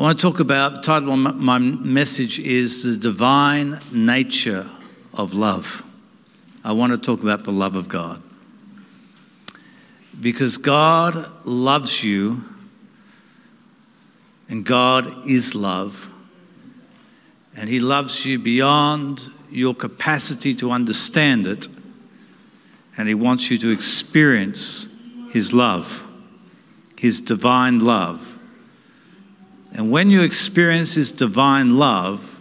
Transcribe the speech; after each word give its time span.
I 0.00 0.02
want 0.02 0.18
to 0.18 0.30
talk 0.30 0.40
about 0.40 0.76
the 0.76 0.80
title 0.80 1.12
of 1.12 1.36
my 1.36 1.58
message 1.58 2.38
is 2.38 2.84
The 2.84 2.96
Divine 2.96 3.80
Nature 3.92 4.66
of 5.12 5.34
Love. 5.34 5.82
I 6.64 6.72
want 6.72 6.92
to 6.92 6.96
talk 6.96 7.22
about 7.22 7.44
the 7.44 7.52
love 7.52 7.76
of 7.76 7.86
God. 7.86 8.22
Because 10.18 10.56
God 10.56 11.30
loves 11.44 12.02
you, 12.02 12.42
and 14.48 14.64
God 14.64 15.28
is 15.28 15.54
love, 15.54 16.08
and 17.54 17.68
He 17.68 17.78
loves 17.78 18.24
you 18.24 18.38
beyond 18.38 19.30
your 19.50 19.74
capacity 19.74 20.54
to 20.54 20.70
understand 20.70 21.46
it, 21.46 21.68
and 22.96 23.06
He 23.06 23.14
wants 23.14 23.50
you 23.50 23.58
to 23.58 23.68
experience 23.68 24.88
His 25.30 25.52
love, 25.52 26.02
His 26.96 27.20
divine 27.20 27.80
love. 27.80 28.38
And 29.72 29.90
when 29.90 30.10
you 30.10 30.22
experience 30.22 30.94
His 30.94 31.12
divine 31.12 31.78
love 31.78 32.40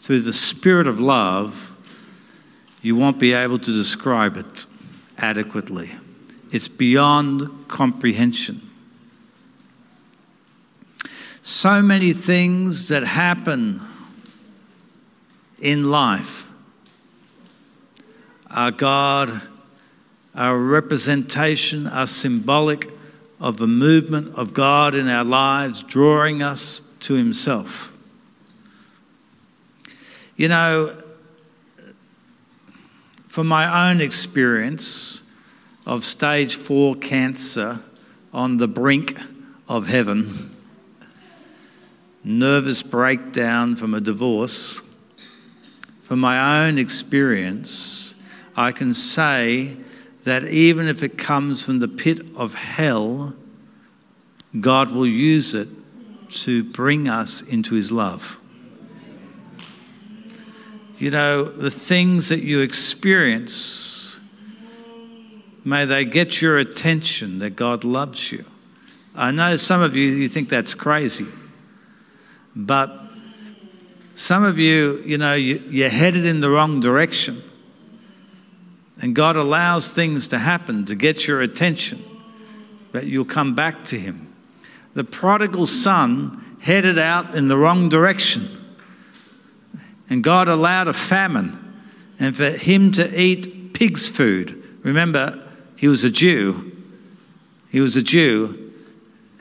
through 0.00 0.20
the 0.20 0.32
Spirit 0.32 0.86
of 0.86 1.00
love, 1.00 1.72
you 2.82 2.96
won't 2.96 3.18
be 3.18 3.32
able 3.32 3.58
to 3.58 3.72
describe 3.72 4.36
it 4.36 4.66
adequately. 5.16 5.92
It's 6.50 6.68
beyond 6.68 7.68
comprehension. 7.68 8.70
So 11.42 11.82
many 11.82 12.12
things 12.12 12.88
that 12.88 13.04
happen 13.04 13.80
in 15.60 15.90
life 15.90 16.46
are 18.50 18.70
God, 18.70 19.42
are 20.34 20.58
representation, 20.58 21.86
are 21.86 22.06
symbolic 22.06 22.90
of 23.44 23.58
the 23.58 23.66
movement 23.66 24.34
of 24.36 24.54
God 24.54 24.94
in 24.94 25.06
our 25.06 25.22
lives, 25.22 25.82
drawing 25.82 26.42
us 26.42 26.80
to 27.00 27.12
Himself. 27.12 27.92
You 30.34 30.48
know, 30.48 31.02
from 33.28 33.46
my 33.46 33.90
own 33.90 34.00
experience 34.00 35.24
of 35.84 36.04
stage 36.04 36.56
four 36.56 36.94
cancer 36.94 37.84
on 38.32 38.56
the 38.56 38.66
brink 38.66 39.20
of 39.68 39.88
heaven, 39.88 40.56
nervous 42.24 42.82
breakdown 42.82 43.76
from 43.76 43.92
a 43.92 44.00
divorce, 44.00 44.80
from 46.02 46.18
my 46.18 46.64
own 46.66 46.78
experience, 46.78 48.14
I 48.56 48.72
can 48.72 48.94
say 48.94 49.76
that 50.24 50.44
even 50.44 50.88
if 50.88 51.02
it 51.02 51.18
comes 51.18 51.64
from 51.64 51.78
the 51.78 51.88
pit 51.88 52.20
of 52.34 52.54
hell, 52.54 53.34
God 54.58 54.90
will 54.90 55.06
use 55.06 55.54
it 55.54 55.68
to 56.30 56.64
bring 56.64 57.08
us 57.08 57.42
into 57.42 57.74
His 57.74 57.92
love. 57.92 58.38
You 60.98 61.10
know, 61.10 61.44
the 61.44 61.70
things 61.70 62.28
that 62.28 62.40
you 62.40 62.60
experience, 62.60 64.18
may 65.64 65.84
they 65.84 66.04
get 66.04 66.40
your 66.40 66.56
attention 66.58 67.40
that 67.40 67.50
God 67.50 67.84
loves 67.84 68.32
you. 68.32 68.44
I 69.14 69.30
know 69.30 69.56
some 69.56 69.82
of 69.82 69.94
you, 69.94 70.04
you 70.04 70.28
think 70.28 70.48
that's 70.48 70.74
crazy, 70.74 71.26
but 72.56 73.10
some 74.14 74.44
of 74.44 74.58
you, 74.58 75.02
you 75.04 75.18
know, 75.18 75.34
you, 75.34 75.62
you're 75.68 75.90
headed 75.90 76.24
in 76.24 76.40
the 76.40 76.48
wrong 76.48 76.80
direction. 76.80 77.42
And 79.04 79.14
God 79.14 79.36
allows 79.36 79.90
things 79.90 80.28
to 80.28 80.38
happen 80.38 80.86
to 80.86 80.94
get 80.94 81.26
your 81.26 81.42
attention, 81.42 82.02
that 82.92 83.04
you'll 83.04 83.26
come 83.26 83.54
back 83.54 83.84
to 83.88 83.98
Him. 83.98 84.32
The 84.94 85.04
prodigal 85.04 85.66
son 85.66 86.56
headed 86.60 86.98
out 86.98 87.34
in 87.34 87.48
the 87.48 87.58
wrong 87.58 87.90
direction. 87.90 88.48
And 90.08 90.24
God 90.24 90.48
allowed 90.48 90.88
a 90.88 90.94
famine 90.94 91.82
and 92.18 92.34
for 92.34 92.48
him 92.48 92.92
to 92.92 93.20
eat 93.20 93.74
pig's 93.74 94.08
food. 94.08 94.78
Remember, 94.82 95.46
he 95.76 95.86
was 95.86 96.02
a 96.02 96.10
Jew. 96.10 96.72
He 97.70 97.80
was 97.80 97.96
a 97.96 98.02
Jew. 98.02 98.72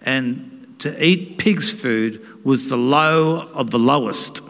And 0.02 0.75
to 0.79 1.02
eat 1.02 1.38
pig's 1.38 1.72
food 1.72 2.22
was 2.44 2.68
the 2.68 2.75
low 2.75 3.47
of 3.53 3.72
the 3.72 3.79
lowest. 3.79 4.41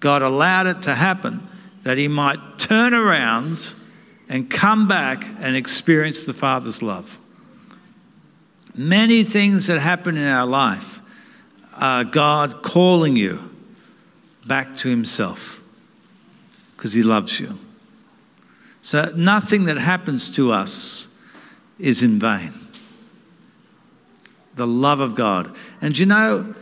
God 0.00 0.22
allowed 0.22 0.68
it 0.68 0.80
to 0.84 0.94
happen 0.94 1.46
that 1.82 1.98
he 1.98 2.08
might 2.08 2.58
turn 2.58 2.94
around 2.94 3.74
and 4.28 4.50
come 4.50 4.88
back 4.88 5.24
and 5.38 5.56
experience 5.56 6.24
the 6.24 6.34
Father's 6.34 6.82
love. 6.82 7.18
Many 8.74 9.22
things 9.22 9.68
that 9.68 9.78
happen 9.78 10.16
in 10.16 10.26
our 10.26 10.46
life 10.46 11.00
are 11.74 12.04
God 12.04 12.62
calling 12.62 13.16
you 13.16 13.50
back 14.46 14.76
to 14.76 14.88
Himself 14.88 15.60
because 16.76 16.92
He 16.92 17.02
loves 17.02 17.40
you. 17.40 17.58
So 18.82 19.12
nothing 19.16 19.64
that 19.64 19.78
happens 19.78 20.30
to 20.36 20.52
us 20.52 21.08
is 21.78 22.02
in 22.02 22.18
vain. 22.18 22.52
The 24.54 24.66
love 24.66 25.00
of 25.00 25.14
God. 25.14 25.54
And 25.80 25.96
you 25.98 26.06
know, 26.06 26.54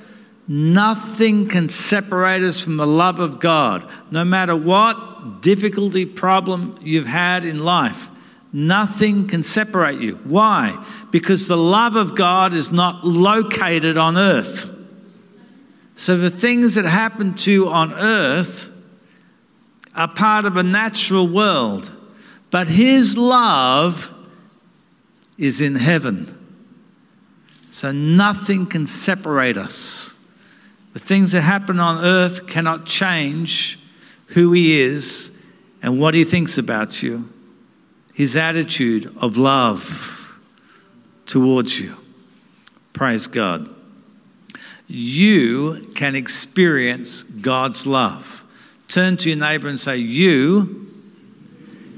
nothing 0.46 1.48
can 1.48 1.68
separate 1.68 2.42
us 2.42 2.60
from 2.60 2.76
the 2.76 2.86
love 2.86 3.18
of 3.18 3.40
God. 3.40 3.88
No 4.10 4.24
matter 4.24 4.56
what 4.56 5.42
difficulty, 5.42 6.04
problem 6.04 6.78
you've 6.82 7.06
had 7.06 7.44
in 7.44 7.58
life, 7.58 8.10
nothing 8.52 9.26
can 9.26 9.42
separate 9.42 10.00
you. 10.00 10.16
Why? 10.24 10.84
Because 11.10 11.48
the 11.48 11.56
love 11.56 11.96
of 11.96 12.14
God 12.14 12.52
is 12.52 12.70
not 12.70 13.06
located 13.06 13.96
on 13.96 14.16
earth. 14.16 14.70
So 15.96 16.16
the 16.16 16.30
things 16.30 16.74
that 16.74 16.84
happen 16.84 17.34
to 17.34 17.52
you 17.52 17.68
on 17.68 17.92
earth 17.92 18.70
are 19.94 20.08
part 20.08 20.44
of 20.44 20.56
a 20.56 20.62
natural 20.62 21.26
world, 21.26 21.92
but 22.50 22.68
His 22.68 23.16
love 23.16 24.12
is 25.38 25.60
in 25.60 25.76
heaven. 25.76 26.38
So 27.70 27.92
nothing 27.92 28.66
can 28.66 28.86
separate 28.86 29.56
us. 29.56 30.14
The 30.94 30.98
things 30.98 31.32
that 31.32 31.42
happen 31.42 31.78
on 31.78 32.02
earth 32.02 32.46
cannot 32.46 32.86
change 32.86 33.78
who 34.28 34.52
He 34.52 34.80
is 34.80 35.30
and 35.82 36.00
what 36.00 36.14
He 36.14 36.24
thinks 36.24 36.56
about 36.56 37.02
you, 37.02 37.28
His 38.14 38.34
attitude 38.34 39.14
of 39.20 39.36
love 39.36 40.40
towards 41.26 41.78
you. 41.78 41.96
Praise 42.94 43.26
God 43.26 43.68
you 44.86 45.90
can 45.94 46.14
experience 46.14 47.22
God's 47.22 47.86
love. 47.86 48.44
Turn 48.88 49.16
to 49.18 49.30
your 49.30 49.38
neighbor 49.38 49.68
and 49.68 49.80
say, 49.80 49.96
You 49.96 50.86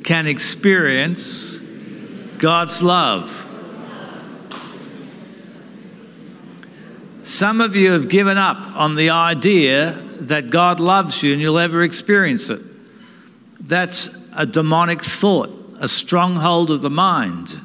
can 0.05 0.27
experience 0.27 1.57
God's 2.39 2.81
love. 2.83 3.43
Some 7.27 7.61
of 7.61 7.75
you 7.75 7.91
have 7.91 8.09
given 8.09 8.39
up 8.39 8.57
on 8.77 8.95
the 8.95 9.11
idea 9.11 10.01
that 10.21 10.49
God 10.49 10.79
loves 10.79 11.25
you 11.25 11.33
and 11.33 11.43
you'll 11.43 11.59
ever 11.59 11.83
experience 11.83 12.51
it. 12.51 12.63
That's 13.59 14.09
a 14.33 14.47
demonic 14.47 15.03
thought, 15.03 15.51
a 15.81 15.89
stronghold 15.89 16.71
of 16.71 16.83
the 16.83 16.89
mind. 16.89 17.61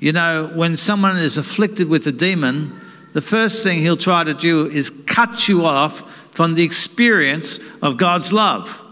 You 0.00 0.10
know, 0.10 0.50
when 0.56 0.76
someone 0.76 1.16
is 1.18 1.36
afflicted 1.36 1.88
with 1.88 2.04
a 2.08 2.12
demon, 2.12 2.80
the 3.12 3.22
first 3.22 3.62
thing 3.62 3.78
he'll 3.78 3.96
try 3.96 4.24
to 4.24 4.34
do 4.34 4.66
is 4.66 4.90
cut 5.06 5.46
you 5.46 5.64
off 5.64 6.00
from 6.32 6.56
the 6.56 6.64
experience 6.64 7.60
of 7.80 7.96
God's 7.96 8.32
love. 8.32 8.82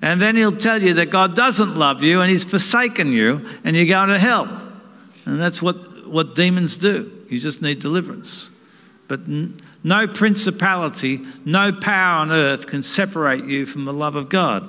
And 0.00 0.22
then 0.22 0.36
he'll 0.36 0.52
tell 0.52 0.80
you 0.80 0.94
that 0.94 1.10
God 1.10 1.34
doesn't 1.34 1.76
love 1.76 2.04
you 2.04 2.20
and 2.20 2.30
he's 2.30 2.44
forsaken 2.44 3.10
you 3.10 3.44
and 3.64 3.74
you're 3.74 3.86
going 3.86 4.10
to 4.10 4.18
hell. 4.20 4.62
And 5.24 5.40
that's 5.40 5.60
what, 5.60 6.06
what 6.06 6.36
demons 6.36 6.76
do. 6.76 7.10
You 7.28 7.40
just 7.40 7.60
need 7.60 7.80
deliverance. 7.80 8.52
But 9.08 9.22
no 9.26 10.06
principality, 10.06 11.22
no 11.44 11.72
power 11.72 12.20
on 12.20 12.30
earth 12.30 12.66
can 12.66 12.82
separate 12.82 13.44
you 13.44 13.66
from 13.66 13.86
the 13.86 13.92
love 13.92 14.14
of 14.16 14.28
God. 14.28 14.68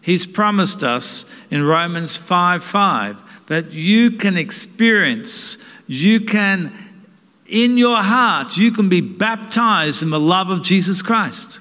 He's 0.00 0.26
promised 0.26 0.82
us 0.82 1.26
in 1.50 1.62
Romans 1.62 2.16
5 2.16 2.64
5 2.64 3.46
that 3.46 3.72
you 3.72 4.12
can 4.12 4.36
experience, 4.36 5.58
you 5.86 6.20
can 6.20 6.72
in 7.46 7.78
your 7.78 8.02
heart, 8.02 8.56
you 8.56 8.70
can 8.70 8.88
be 8.88 9.00
baptized 9.00 10.02
in 10.02 10.10
the 10.10 10.20
love 10.20 10.50
of 10.50 10.62
Jesus 10.62 11.02
Christ. 11.02 11.60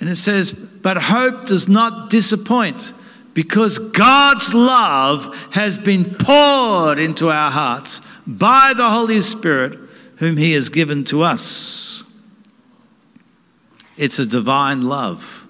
And 0.00 0.08
it 0.08 0.16
says, 0.16 0.52
But 0.52 0.96
hope 0.96 1.46
does 1.46 1.68
not 1.68 2.10
disappoint 2.10 2.92
because 3.34 3.78
God's 3.78 4.52
love 4.52 5.48
has 5.52 5.78
been 5.78 6.14
poured 6.14 6.98
into 6.98 7.30
our 7.30 7.50
hearts 7.50 8.00
by 8.26 8.72
the 8.76 8.90
Holy 8.90 9.20
Spirit, 9.20 9.78
whom 10.22 10.36
He 10.36 10.52
has 10.52 10.68
given 10.68 11.02
to 11.02 11.22
us. 11.22 12.04
It's 13.96 14.20
a 14.20 14.24
divine 14.24 14.82
love. 14.82 15.44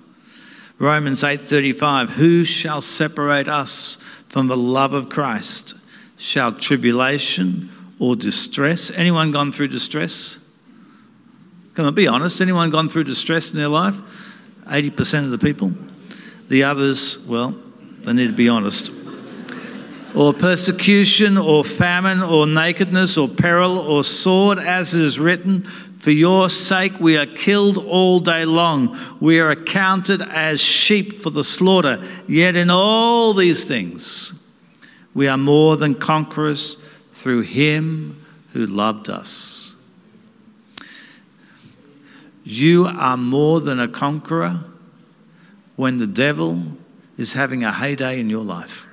Romans 0.79 1.23
8:35 1.23 2.13
Who 2.13 2.43
shall 2.43 2.81
separate 2.81 3.49
us 3.49 3.99
from 4.29 4.47
the 4.47 4.57
love 4.57 4.95
of 4.95 5.11
Christ? 5.11 5.75
Shall 6.17 6.53
tribulation 6.53 7.71
or 7.99 8.17
distress. 8.17 8.91
Anyone 8.91 9.31
gone 9.31 9.53
through 9.53 9.69
distress? 9.69 10.39
Come 11.75 11.85
on, 11.85 11.95
be 11.95 12.09
honest. 12.09 12.41
Anyone 12.41 12.71
gone 12.71 12.89
through 12.89 13.05
distress 13.05 13.53
in 13.53 13.59
their 13.59 13.69
life? 13.69 13.99
80% 14.65 15.25
of 15.25 15.31
the 15.33 15.39
people. 15.39 15.75
The 16.49 16.65
others, 16.65 17.19
well, 17.19 17.55
they 18.05 18.15
need 18.15 18.29
to 18.29 18.33
be 18.33 18.49
honest. 18.49 18.91
Or 20.15 20.33
persecution, 20.35 21.39
or 21.39 21.65
famine, 21.65 22.23
or 22.23 22.47
nakedness, 22.47 23.17
or 23.17 23.29
peril, 23.29 23.79
or 23.79 24.05
sword, 24.05 24.59
as 24.59 24.95
it 24.95 25.01
is 25.01 25.19
written, 25.19 25.63
For 25.63 26.11
your 26.11 26.51
sake 26.51 27.01
we 27.01 27.17
are 27.17 27.27
killed 27.27 27.79
all 27.79 28.19
day 28.19 28.45
long. 28.45 28.99
We 29.21 29.41
are 29.41 29.51
accounted 29.51 30.21
as 30.21 30.61
sheep 30.61 31.15
for 31.15 31.31
the 31.31 31.45
slaughter. 31.45 32.07
Yet 32.29 32.57
in 32.57 32.69
all 32.69 33.33
these 33.33 33.65
things 33.65 34.35
we 35.15 35.29
are 35.29 35.39
more 35.39 35.77
than 35.77 35.95
conquerors 35.95 36.77
through 37.13 37.43
him 37.43 38.25
who 38.53 38.67
loved 38.67 39.09
us. 39.09 39.75
You 42.45 42.87
are 42.87 43.17
more 43.17 43.61
than 43.61 43.79
a 43.79 43.89
conqueror 43.89 44.61
when 45.77 45.99
the 45.99 46.07
devil 46.07 46.63
is 47.17 47.35
having 47.35 47.63
a 47.63 47.73
heyday 47.73 48.19
in 48.19 48.29
your 48.29 48.45
life. 48.45 48.89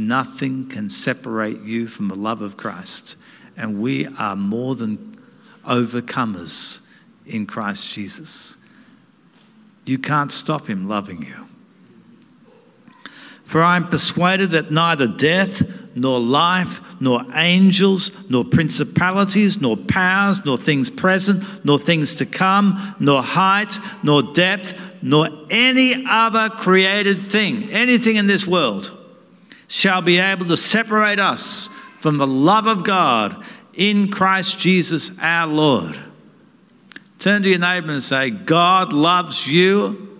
Nothing 0.00 0.66
can 0.66 0.88
separate 0.88 1.60
you 1.60 1.86
from 1.86 2.08
the 2.08 2.14
love 2.14 2.40
of 2.40 2.56
Christ. 2.56 3.16
And 3.54 3.82
we 3.82 4.06
are 4.06 4.34
more 4.34 4.74
than 4.74 5.20
overcomers 5.66 6.80
in 7.26 7.44
Christ 7.44 7.92
Jesus. 7.92 8.56
You 9.84 9.98
can't 9.98 10.32
stop 10.32 10.68
him 10.68 10.88
loving 10.88 11.22
you. 11.22 11.46
For 13.44 13.62
I 13.62 13.76
am 13.76 13.88
persuaded 13.88 14.52
that 14.52 14.70
neither 14.70 15.06
death, 15.06 15.62
nor 15.94 16.18
life, 16.18 16.80
nor 16.98 17.22
angels, 17.34 18.10
nor 18.30 18.46
principalities, 18.46 19.60
nor 19.60 19.76
powers, 19.76 20.42
nor 20.46 20.56
things 20.56 20.88
present, 20.88 21.62
nor 21.62 21.78
things 21.78 22.14
to 22.14 22.24
come, 22.24 22.96
nor 22.98 23.22
height, 23.22 23.78
nor 24.02 24.22
depth, 24.22 24.72
nor 25.02 25.28
any 25.50 26.06
other 26.08 26.48
created 26.48 27.20
thing, 27.20 27.68
anything 27.70 28.16
in 28.16 28.26
this 28.26 28.46
world, 28.46 28.96
shall 29.70 30.02
be 30.02 30.18
able 30.18 30.44
to 30.46 30.56
separate 30.56 31.20
us 31.20 31.68
from 32.00 32.18
the 32.18 32.26
love 32.26 32.66
of 32.66 32.82
God 32.82 33.42
in 33.72 34.10
Christ 34.10 34.58
Jesus 34.58 35.12
our 35.20 35.46
Lord. 35.46 35.96
Turn 37.20 37.44
to 37.44 37.48
your 37.48 37.60
neighbor 37.60 37.92
and 37.92 38.02
say, 38.02 38.30
God 38.30 38.92
loves 38.92 39.46
you 39.46 40.10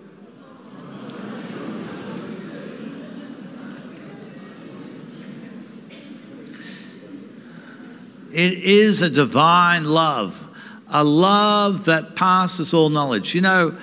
It 8.33 8.59
is 8.59 9.01
a 9.01 9.09
divine 9.09 9.83
love, 9.83 10.47
a 10.87 11.03
love 11.03 11.85
that 11.85 12.15
passes 12.15 12.73
all 12.73 12.89
knowledge. 12.89 13.35
You 13.35 13.41
know, 13.41 13.77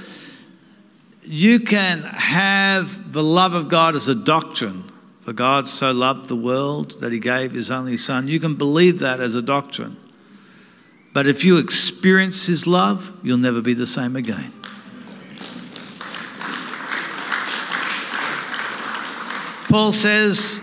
you 1.23 1.61
can 1.61 2.03
have 2.03 3.12
the 3.12 3.23
love 3.23 3.53
of 3.53 3.69
God 3.69 3.94
as 3.94 4.09
a 4.09 4.15
doctrine. 4.15 4.88
For 5.28 5.34
God 5.34 5.69
so 5.69 5.92
loved 5.92 6.28
the 6.28 6.36
world 6.36 7.02
that 7.02 7.12
he 7.12 7.19
gave 7.19 7.52
his 7.52 7.70
only 7.70 7.98
Son. 7.98 8.28
You 8.28 8.40
can 8.40 8.54
believe 8.54 9.00
that 9.00 9.20
as 9.20 9.34
a 9.34 9.42
doctrine. 9.42 9.98
But 11.12 11.26
if 11.26 11.44
you 11.44 11.58
experience 11.58 12.46
his 12.46 12.66
love, 12.66 13.12
you'll 13.22 13.36
never 13.36 13.60
be 13.60 13.75
the 13.75 13.86
same 13.86 14.16
again. 14.16 14.54
Paul 19.69 19.92
says, 19.92 20.62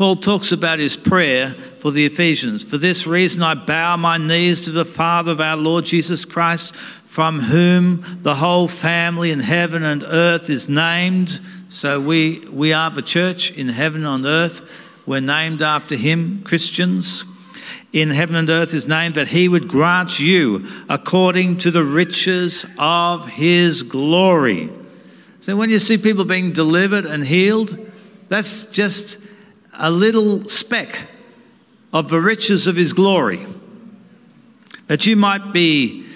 Paul 0.00 0.16
talks 0.16 0.50
about 0.50 0.78
his 0.78 0.96
prayer 0.96 1.50
for 1.78 1.90
the 1.90 2.06
Ephesians. 2.06 2.62
For 2.62 2.78
this 2.78 3.06
reason, 3.06 3.42
I 3.42 3.52
bow 3.52 3.98
my 3.98 4.16
knees 4.16 4.62
to 4.62 4.70
the 4.70 4.86
Father 4.86 5.32
of 5.32 5.42
our 5.42 5.58
Lord 5.58 5.84
Jesus 5.84 6.24
Christ, 6.24 6.74
from 6.74 7.38
whom 7.38 8.20
the 8.22 8.36
whole 8.36 8.66
family 8.66 9.30
in 9.30 9.40
heaven 9.40 9.82
and 9.82 10.02
earth 10.02 10.48
is 10.48 10.70
named. 10.70 11.38
So 11.68 12.00
we, 12.00 12.48
we 12.48 12.72
are 12.72 12.88
the 12.88 13.02
church 13.02 13.50
in 13.50 13.68
heaven 13.68 14.06
and 14.06 14.24
earth. 14.24 14.62
We're 15.04 15.20
named 15.20 15.60
after 15.60 15.96
him, 15.96 16.44
Christians. 16.44 17.26
In 17.92 18.08
heaven 18.08 18.36
and 18.36 18.48
earth 18.48 18.72
is 18.72 18.88
named 18.88 19.16
that 19.16 19.28
he 19.28 19.48
would 19.48 19.68
grant 19.68 20.18
you 20.18 20.66
according 20.88 21.58
to 21.58 21.70
the 21.70 21.84
riches 21.84 22.64
of 22.78 23.28
his 23.28 23.82
glory. 23.82 24.70
So 25.42 25.58
when 25.58 25.68
you 25.68 25.78
see 25.78 25.98
people 25.98 26.24
being 26.24 26.52
delivered 26.52 27.04
and 27.04 27.26
healed, 27.26 27.76
that's 28.30 28.64
just 28.64 29.18
a 29.80 29.90
little 29.90 30.46
speck 30.46 31.08
of 31.92 32.08
the 32.08 32.20
riches 32.20 32.66
of 32.66 32.76
his 32.76 32.92
glory, 32.92 33.46
that 34.86 35.06
you 35.06 35.16
might 35.16 35.52
be, 35.52 36.06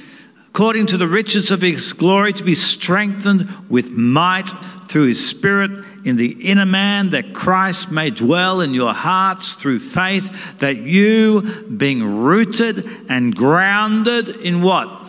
according 0.48 0.86
to 0.86 0.96
the 0.96 1.08
riches 1.08 1.50
of 1.50 1.62
his 1.62 1.92
glory, 1.94 2.32
to 2.32 2.44
be 2.44 2.54
strengthened 2.54 3.48
with 3.70 3.90
might 3.90 4.50
through 4.84 5.06
his 5.06 5.26
Spirit 5.26 5.84
in 6.04 6.16
the 6.16 6.32
inner 6.42 6.66
man, 6.66 7.10
that 7.10 7.32
Christ 7.32 7.90
may 7.90 8.10
dwell 8.10 8.60
in 8.60 8.74
your 8.74 8.92
hearts 8.92 9.54
through 9.54 9.78
faith, 9.78 10.58
that 10.58 10.82
you, 10.82 11.64
being 11.64 12.22
rooted 12.22 12.86
and 13.08 13.34
grounded 13.34 14.28
in 14.28 14.60
what? 14.60 15.08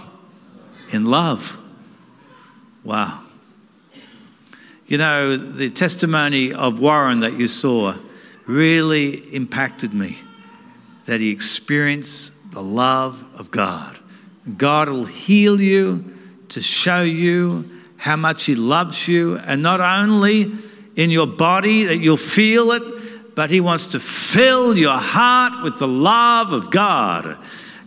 In 0.91 1.05
love. 1.05 1.57
Wow. 2.85 3.21
You 4.87 4.97
know, 4.97 5.35
the 5.35 5.69
testimony 5.69 6.53
of 6.53 6.79
Warren 6.79 7.19
that 7.19 7.33
you 7.33 7.47
saw 7.47 7.97
really 8.45 9.15
impacted 9.33 9.93
me 9.93 10.17
that 11.05 11.19
he 11.19 11.31
experienced 11.31 12.33
the 12.51 12.61
love 12.61 13.23
of 13.37 13.51
God. 13.51 13.99
God 14.57 14.89
will 14.89 15.05
heal 15.05 15.59
you 15.59 16.17
to 16.49 16.61
show 16.61 17.01
you 17.01 17.69
how 17.97 18.15
much 18.15 18.45
he 18.45 18.55
loves 18.55 19.07
you, 19.07 19.37
and 19.37 19.63
not 19.63 19.81
only 19.81 20.51
in 20.95 21.09
your 21.09 21.27
body 21.27 21.85
that 21.85 21.97
you'll 21.97 22.17
feel 22.17 22.71
it, 22.71 23.35
but 23.35 23.49
he 23.49 23.59
wants 23.59 23.87
to 23.87 23.99
fill 23.99 24.77
your 24.77 24.97
heart 24.97 25.63
with 25.63 25.79
the 25.79 25.87
love 25.87 26.51
of 26.51 26.69
God. 26.71 27.37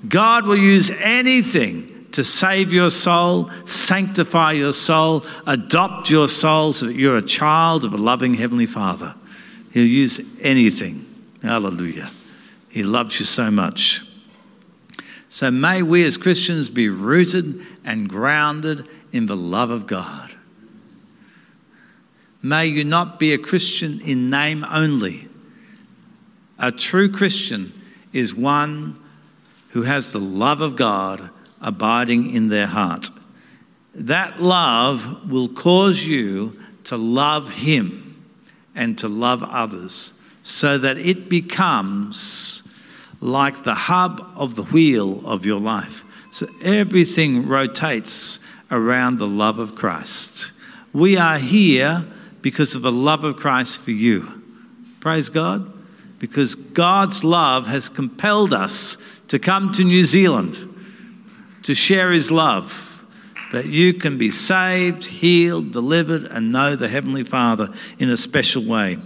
God 0.08 0.46
will 0.46 0.58
use 0.58 0.90
anything 0.90 2.06
to 2.12 2.24
save 2.24 2.72
your 2.72 2.90
soul, 2.90 3.50
sanctify 3.64 4.52
your 4.52 4.72
soul, 4.72 5.24
adopt 5.46 6.10
your 6.10 6.28
soul 6.28 6.72
so 6.72 6.86
that 6.86 6.96
you're 6.96 7.16
a 7.16 7.22
child 7.22 7.84
of 7.84 7.92
a 7.92 7.96
loving 7.96 8.34
Heavenly 8.34 8.66
Father. 8.66 9.14
He'll 9.72 9.86
use 9.86 10.20
anything. 10.40 11.04
Hallelujah. 11.42 12.10
He 12.68 12.82
loves 12.82 13.18
you 13.20 13.26
so 13.26 13.50
much. 13.50 14.02
So 15.28 15.50
may 15.50 15.82
we 15.82 16.04
as 16.06 16.16
Christians 16.16 16.70
be 16.70 16.88
rooted 16.88 17.60
and 17.84 18.08
grounded 18.08 18.86
in 19.12 19.26
the 19.26 19.36
love 19.36 19.70
of 19.70 19.86
God. 19.86 20.34
May 22.42 22.66
you 22.66 22.84
not 22.84 23.18
be 23.18 23.32
a 23.32 23.38
Christian 23.38 24.00
in 24.00 24.30
name 24.30 24.64
only. 24.64 25.28
A 26.58 26.72
true 26.72 27.10
Christian 27.10 27.72
is 28.12 28.34
one 28.34 28.98
who 29.70 29.82
has 29.82 30.12
the 30.12 30.20
love 30.20 30.60
of 30.60 30.76
God 30.76 31.30
abiding 31.60 32.30
in 32.32 32.48
their 32.48 32.66
heart. 32.66 33.10
That 33.94 34.40
love 34.40 35.30
will 35.30 35.48
cause 35.48 36.04
you 36.04 36.58
to 36.84 36.96
love 36.96 37.52
Him 37.52 38.07
and 38.78 38.96
to 38.96 39.08
love 39.08 39.42
others 39.42 40.14
so 40.42 40.78
that 40.78 40.96
it 40.96 41.28
becomes 41.28 42.62
like 43.20 43.64
the 43.64 43.74
hub 43.74 44.26
of 44.36 44.54
the 44.54 44.62
wheel 44.62 45.26
of 45.26 45.44
your 45.44 45.60
life. 45.60 46.04
So 46.30 46.48
everything 46.62 47.46
rotates 47.46 48.38
around 48.70 49.18
the 49.18 49.26
love 49.26 49.58
of 49.58 49.74
Christ. 49.74 50.52
We 50.92 51.16
are 51.16 51.38
here 51.38 52.06
because 52.40 52.74
of 52.74 52.82
the 52.82 52.92
love 52.92 53.24
of 53.24 53.36
Christ 53.36 53.78
for 53.78 53.90
you. 53.90 54.42
Praise 55.00 55.28
God. 55.28 55.72
Because 56.18 56.54
God's 56.54 57.24
love 57.24 57.66
has 57.66 57.88
compelled 57.88 58.52
us 58.52 58.96
to 59.28 59.38
come 59.38 59.70
to 59.72 59.84
New 59.84 60.04
Zealand 60.04 60.68
to 61.64 61.74
share 61.74 62.12
His 62.12 62.30
love, 62.30 62.87
that 63.52 63.66
you 63.66 63.94
can 63.94 64.18
be 64.18 64.30
saved, 64.30 65.04
healed, 65.04 65.72
delivered, 65.72 66.24
and 66.24 66.52
know 66.52 66.76
the 66.76 66.88
Heavenly 66.88 67.24
Father 67.24 67.72
in 67.98 68.10
a 68.10 68.16
special 68.16 68.64
way. 68.64 68.98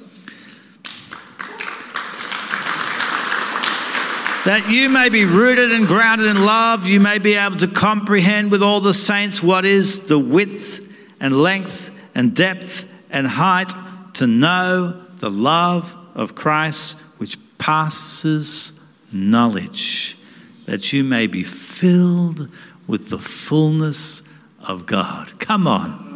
that 4.44 4.68
you 4.68 4.88
may 4.88 5.08
be 5.08 5.24
rooted 5.24 5.70
and 5.70 5.86
grounded 5.86 6.26
in 6.26 6.44
love, 6.44 6.88
you 6.88 6.98
may 6.98 7.18
be 7.18 7.34
able 7.34 7.56
to 7.56 7.68
comprehend 7.68 8.50
with 8.50 8.62
all 8.62 8.80
the 8.80 8.94
saints 8.94 9.40
what 9.40 9.64
is 9.64 10.00
the 10.00 10.18
width 10.18 10.84
and 11.20 11.40
length 11.40 11.92
and 12.14 12.34
depth 12.34 12.86
and 13.10 13.26
height, 13.26 13.72
to 14.14 14.26
know 14.26 15.00
the 15.18 15.30
love 15.30 15.96
of 16.14 16.34
Christ 16.34 16.96
which 17.18 17.38
passes 17.58 18.72
knowledge, 19.12 20.18
that 20.66 20.92
you 20.92 21.04
may 21.04 21.28
be 21.28 21.44
filled 21.44 22.48
with 22.88 23.10
the 23.10 23.18
fullness 23.18 24.22
of 24.66 24.86
God. 24.86 25.38
Come 25.38 25.66
on. 25.66 26.10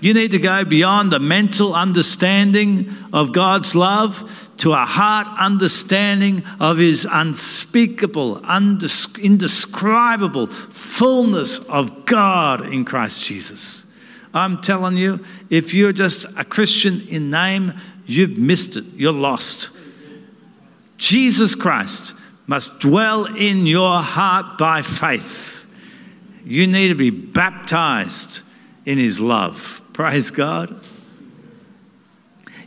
You 0.00 0.14
need 0.14 0.32
to 0.32 0.38
go 0.40 0.64
beyond 0.64 1.12
the 1.12 1.20
mental 1.20 1.74
understanding 1.74 2.92
of 3.12 3.32
God's 3.32 3.76
love 3.76 4.28
to 4.58 4.72
a 4.72 4.84
heart 4.84 5.28
understanding 5.38 6.42
of 6.58 6.78
his 6.78 7.06
unspeakable, 7.10 8.44
indescribable 8.48 10.46
fullness 10.48 11.58
of 11.60 12.04
God 12.04 12.66
in 12.72 12.84
Christ 12.84 13.24
Jesus. 13.24 13.86
I'm 14.34 14.60
telling 14.60 14.96
you, 14.96 15.24
if 15.50 15.72
you're 15.74 15.92
just 15.92 16.26
a 16.36 16.44
Christian 16.44 17.00
in 17.08 17.30
name, 17.30 17.74
you've 18.06 18.36
missed 18.38 18.76
it. 18.76 18.84
You're 18.96 19.12
lost. 19.12 19.70
Jesus 20.96 21.54
Christ 21.54 22.14
must 22.46 22.80
dwell 22.80 23.26
in 23.26 23.66
your 23.66 24.00
heart 24.02 24.58
by 24.58 24.82
faith. 24.82 25.61
You 26.44 26.66
need 26.66 26.88
to 26.88 26.94
be 26.94 27.10
baptized 27.10 28.42
in 28.84 28.98
his 28.98 29.20
love. 29.20 29.82
Praise 29.92 30.30
God. 30.30 30.80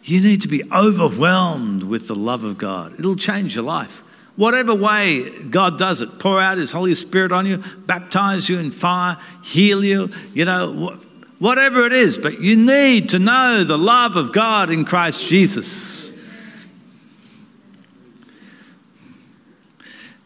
You 0.03 0.21
need 0.21 0.41
to 0.41 0.47
be 0.47 0.63
overwhelmed 0.71 1.83
with 1.83 2.07
the 2.07 2.15
love 2.15 2.43
of 2.43 2.57
God. 2.57 2.93
It'll 2.99 3.15
change 3.15 3.55
your 3.55 3.63
life. 3.63 4.03
Whatever 4.35 4.75
way 4.75 5.43
God 5.45 5.79
does 5.79 6.01
it, 6.01 6.19
pour 6.19 6.39
out 6.39 6.57
His 6.57 6.71
Holy 6.71 6.93
Spirit 6.93 7.31
on 7.31 7.45
you, 7.45 7.63
baptize 7.85 8.49
you 8.49 8.59
in 8.59 8.69
fire, 8.69 9.17
heal 9.43 9.83
you, 9.83 10.11
you 10.33 10.45
know, 10.45 10.99
whatever 11.39 11.85
it 11.85 11.93
is. 11.93 12.17
But 12.17 12.41
you 12.41 12.55
need 12.55 13.09
to 13.09 13.19
know 13.19 13.63
the 13.63 13.77
love 13.77 14.15
of 14.17 14.33
God 14.33 14.69
in 14.69 14.83
Christ 14.83 15.27
Jesus. 15.27 16.11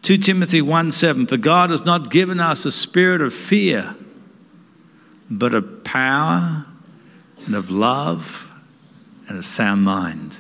2 0.02 0.18
Timothy 0.18 0.62
1 0.62 0.92
7 0.92 1.28
For 1.28 1.38
God 1.38 1.70
has 1.70 1.86
not 1.86 2.10
given 2.10 2.40
us 2.40 2.66
a 2.66 2.72
spirit 2.72 3.22
of 3.22 3.34
fear, 3.34 3.96
but 5.30 5.54
of 5.54 5.84
power 5.84 6.66
and 7.46 7.56
of 7.56 7.70
love 7.70 8.52
and 9.28 9.38
a 9.38 9.44
sound 9.44 9.84
mind. 9.84 10.38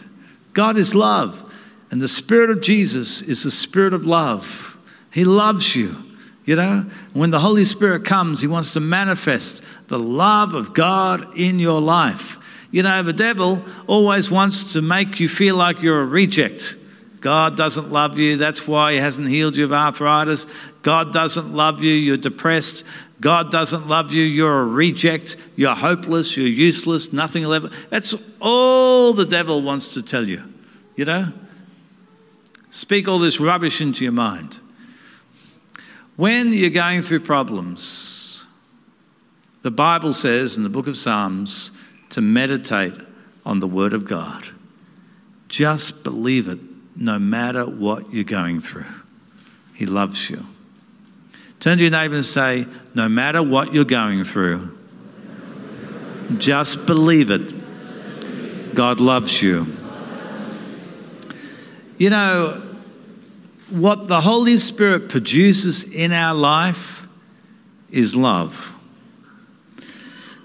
God 0.53 0.77
is 0.77 0.95
love, 0.95 1.53
and 1.91 2.01
the 2.01 2.07
Spirit 2.07 2.49
of 2.49 2.61
Jesus 2.61 3.21
is 3.21 3.43
the 3.43 3.51
Spirit 3.51 3.93
of 3.93 4.05
love. 4.05 4.77
He 5.11 5.23
loves 5.23 5.75
you. 5.75 6.03
You 6.45 6.55
know, 6.55 6.89
when 7.13 7.29
the 7.29 7.39
Holy 7.39 7.65
Spirit 7.65 8.03
comes, 8.03 8.41
He 8.41 8.47
wants 8.47 8.73
to 8.73 8.79
manifest 8.79 9.63
the 9.87 9.99
love 9.99 10.53
of 10.53 10.73
God 10.73 11.37
in 11.37 11.59
your 11.59 11.79
life. 11.79 12.37
You 12.71 12.83
know, 12.83 13.03
the 13.03 13.13
devil 13.13 13.63
always 13.87 14.31
wants 14.31 14.73
to 14.73 14.81
make 14.81 15.19
you 15.19 15.29
feel 15.29 15.55
like 15.55 15.81
you're 15.81 16.01
a 16.01 16.05
reject. 16.05 16.75
God 17.21 17.57
doesn't 17.57 17.91
love 17.91 18.17
you. 18.17 18.37
That's 18.37 18.67
why 18.67 18.93
He 18.93 18.97
hasn't 18.97 19.27
healed 19.27 19.57
you 19.57 19.65
of 19.65 19.73
arthritis. 19.73 20.47
God 20.81 21.11
doesn't 21.11 21.53
love 21.53 21.83
you. 21.83 21.93
You're 21.93 22.17
depressed. 22.17 22.83
God 23.19 23.51
doesn't 23.51 23.87
love 23.87 24.13
you. 24.13 24.23
You're 24.23 24.61
a 24.61 24.65
reject. 24.65 25.35
You're 25.55 25.75
hopeless. 25.75 26.37
You're 26.37 26.47
useless. 26.47 27.11
Nothing 27.11 27.43
will 27.43 27.53
ever. 27.53 27.69
That's 27.89 28.15
all 28.39 29.13
the 29.13 29.25
devil 29.25 29.61
wants 29.61 29.93
to 29.95 30.01
tell 30.01 30.27
you. 30.27 30.43
You 30.95 31.05
know? 31.05 31.33
Speak 32.71 33.07
all 33.07 33.19
this 33.19 33.39
rubbish 33.39 33.81
into 33.81 34.03
your 34.03 34.13
mind. 34.13 34.59
When 36.15 36.53
you're 36.53 36.69
going 36.69 37.01
through 37.01 37.21
problems, 37.21 38.45
the 39.61 39.71
Bible 39.71 40.13
says 40.13 40.55
in 40.55 40.63
the 40.63 40.69
book 40.69 40.87
of 40.87 40.95
Psalms 40.95 41.71
to 42.09 42.21
meditate 42.21 42.93
on 43.45 43.59
the 43.59 43.67
Word 43.67 43.93
of 43.93 44.05
God. 44.05 44.49
Just 45.47 46.03
believe 46.03 46.47
it 46.47 46.59
no 46.95 47.19
matter 47.19 47.65
what 47.65 48.13
you're 48.13 48.23
going 48.23 48.61
through. 48.61 48.85
He 49.73 49.85
loves 49.85 50.29
you. 50.29 50.45
Turn 51.59 51.77
to 51.77 51.83
your 51.83 51.91
neighbor 51.91 52.15
and 52.15 52.25
say, 52.25 52.65
No 52.93 53.09
matter 53.09 53.43
what 53.43 53.73
you're 53.73 53.85
going 53.85 54.23
through, 54.23 54.77
just 56.37 56.85
believe 56.85 57.31
it. 57.31 58.75
God 58.75 58.99
loves 58.99 59.41
you. 59.41 59.67
You 61.97 62.09
know, 62.09 62.61
what 63.69 64.07
the 64.07 64.21
Holy 64.21 64.57
Spirit 64.57 65.09
produces 65.09 65.83
in 65.83 66.11
our 66.11 66.33
life 66.33 67.07
is 67.89 68.15
love. 68.15 68.73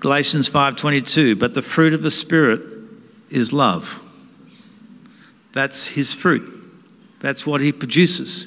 Galatians 0.01 0.51
5:22, 0.51 1.35
but 1.35 1.55
the 1.55 1.63
fruit 1.63 1.95
of 1.95 2.03
the 2.03 2.11
spirit 2.11 2.61
is 3.31 3.53
love. 3.53 4.01
That's 5.55 5.87
his 5.87 6.13
fruit. 6.13 6.63
That's 7.21 7.47
what 7.47 7.61
he 7.61 7.73
produces. 7.73 8.47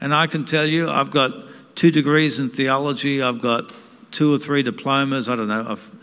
And 0.00 0.14
I 0.14 0.28
can 0.28 0.44
tell 0.44 0.64
you, 0.64 0.88
I've 0.88 1.10
got 1.10 1.32
two 1.74 1.90
degrees 1.90 2.38
in 2.38 2.48
theology, 2.48 3.20
I've 3.20 3.42
got 3.42 3.72
two 4.12 4.32
or 4.32 4.38
three 4.38 4.62
diplomas, 4.62 5.28
I 5.28 5.36
don't 5.36 5.48
know. 5.48 5.66
I've, 5.68 5.94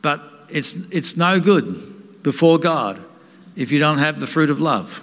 but 0.00 0.22
it's, 0.48 0.74
it's 0.90 1.16
no 1.16 1.40
good 1.40 2.22
before 2.22 2.58
God 2.58 3.04
if 3.56 3.72
you 3.72 3.80
don't 3.80 3.98
have 3.98 4.20
the 4.20 4.26
fruit 4.28 4.48
of 4.48 4.60
love. 4.60 5.02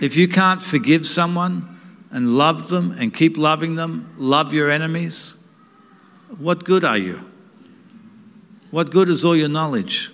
If 0.00 0.16
you 0.16 0.26
can't 0.26 0.62
forgive 0.62 1.06
someone 1.06 1.78
and 2.10 2.38
love 2.38 2.70
them 2.70 2.92
and 2.98 3.14
keep 3.14 3.36
loving 3.36 3.74
them, 3.74 4.14
love 4.16 4.54
your 4.54 4.70
enemies, 4.70 5.36
what 6.38 6.64
good 6.64 6.84
are 6.84 6.96
you? 6.96 7.20
What 8.70 8.90
good 8.90 9.10
is 9.10 9.22
all 9.22 9.36
your 9.36 9.48
knowledge? 9.48 10.10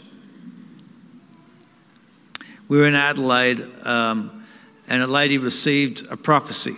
We 2.68 2.78
were 2.78 2.86
in 2.86 2.94
Adelaide, 2.94 3.60
um, 3.84 4.44
and 4.88 5.02
a 5.02 5.06
lady 5.06 5.38
received 5.38 6.06
a 6.10 6.16
prophecy. 6.16 6.76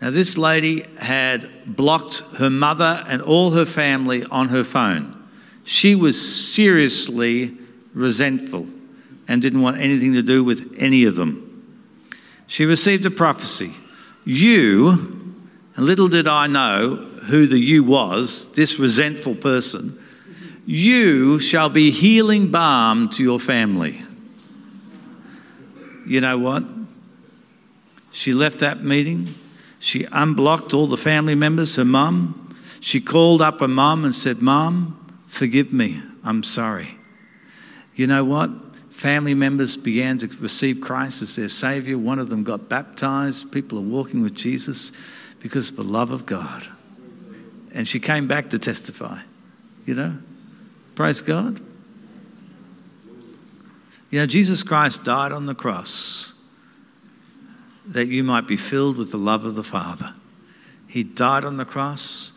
Now, 0.00 0.10
this 0.10 0.38
lady 0.38 0.86
had 0.98 1.76
blocked 1.76 2.22
her 2.38 2.50
mother 2.50 3.04
and 3.06 3.20
all 3.22 3.50
her 3.50 3.66
family 3.66 4.24
on 4.24 4.48
her 4.48 4.64
phone. 4.64 5.28
She 5.64 5.94
was 5.94 6.50
seriously 6.52 7.56
resentful 7.94 8.66
and 9.28 9.40
didn't 9.40 9.60
want 9.60 9.78
anything 9.78 10.14
to 10.14 10.22
do 10.22 10.42
with 10.42 10.74
any 10.78 11.04
of 11.04 11.16
them. 11.16 11.48
She 12.46 12.64
received 12.64 13.06
a 13.06 13.10
prophecy. 13.10 13.74
You, 14.24 15.34
and 15.76 15.86
little 15.86 16.08
did 16.08 16.26
I 16.26 16.46
know 16.46 16.96
who 16.96 17.46
the 17.46 17.58
you 17.58 17.84
was, 17.84 18.50
this 18.52 18.78
resentful 18.78 19.36
person, 19.36 19.98
you 20.66 21.38
shall 21.38 21.68
be 21.68 21.90
healing 21.90 22.50
balm 22.50 23.08
to 23.10 23.22
your 23.22 23.38
family 23.38 24.04
you 26.06 26.20
know 26.20 26.38
what? 26.38 26.64
She 28.10 28.32
left 28.32 28.58
that 28.60 28.82
meeting. 28.84 29.34
She 29.78 30.06
unblocked 30.12 30.74
all 30.74 30.86
the 30.86 30.96
family 30.96 31.34
members, 31.34 31.76
her 31.76 31.84
mum. 31.84 32.54
She 32.80 33.00
called 33.00 33.42
up 33.42 33.60
her 33.60 33.68
mum 33.68 34.04
and 34.04 34.14
said, 34.14 34.42
Mum, 34.42 35.22
forgive 35.26 35.72
me. 35.72 36.02
I'm 36.22 36.42
sorry. 36.42 36.98
You 37.94 38.06
know 38.06 38.24
what? 38.24 38.50
Family 38.90 39.34
members 39.34 39.76
began 39.76 40.18
to 40.18 40.28
receive 40.40 40.80
Christ 40.80 41.22
as 41.22 41.36
their 41.36 41.48
Savior. 41.48 41.98
One 41.98 42.18
of 42.18 42.28
them 42.28 42.44
got 42.44 42.68
baptized. 42.68 43.50
People 43.50 43.78
are 43.78 43.82
walking 43.82 44.22
with 44.22 44.34
Jesus 44.34 44.92
because 45.40 45.70
of 45.70 45.76
the 45.76 45.82
love 45.82 46.10
of 46.10 46.26
God. 46.26 46.66
And 47.74 47.88
she 47.88 47.98
came 47.98 48.28
back 48.28 48.50
to 48.50 48.58
testify. 48.58 49.22
You 49.86 49.94
know? 49.94 50.18
Praise 50.94 51.20
God. 51.20 51.60
You 54.12 54.18
know, 54.18 54.26
Jesus 54.26 54.62
Christ 54.62 55.04
died 55.04 55.32
on 55.32 55.46
the 55.46 55.54
cross 55.54 56.34
that 57.86 58.08
you 58.08 58.22
might 58.22 58.46
be 58.46 58.58
filled 58.58 58.98
with 58.98 59.10
the 59.10 59.16
love 59.16 59.46
of 59.46 59.54
the 59.54 59.64
Father. 59.64 60.14
He 60.86 61.02
died 61.02 61.46
on 61.46 61.56
the 61.56 61.64
cross 61.64 62.32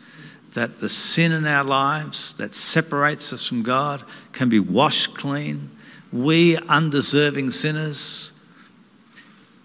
that 0.54 0.78
the 0.78 0.88
sin 0.88 1.32
in 1.32 1.46
our 1.46 1.62
lives 1.62 2.32
that 2.34 2.54
separates 2.54 3.30
us 3.30 3.46
from 3.46 3.62
God 3.62 4.02
can 4.32 4.48
be 4.48 4.58
washed 4.58 5.14
clean. 5.14 5.70
We, 6.10 6.56
undeserving 6.56 7.50
sinners, 7.50 8.32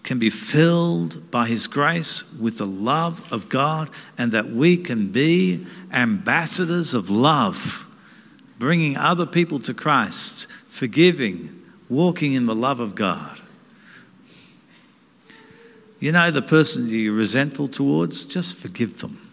can 0.04 0.20
be 0.20 0.30
filled 0.30 1.32
by 1.32 1.48
His 1.48 1.66
grace 1.68 2.30
with 2.34 2.58
the 2.58 2.68
love 2.68 3.32
of 3.32 3.48
God, 3.48 3.90
and 4.18 4.34
that 4.34 4.50
we 4.50 4.76
can 4.76 5.14
be 5.14 5.66
ambassadors 5.94 6.94
of 6.94 7.10
love, 7.10 7.86
bringing 8.60 8.98
other 8.98 9.26
people 9.26 9.60
to 9.60 9.74
Christ, 9.74 10.48
forgiving 10.68 11.61
walking 11.92 12.34
in 12.34 12.46
the 12.46 12.56
love 12.56 12.80
of 12.80 12.96
God. 12.96 13.42
You 16.00 16.14
know, 16.14 16.32
the 16.32 16.42
person 16.42 16.88
you're 16.88 17.14
resentful 17.14 17.68
towards, 17.68 18.24
just 18.24 18.56
forgive 18.58 19.02
them. 19.02 19.30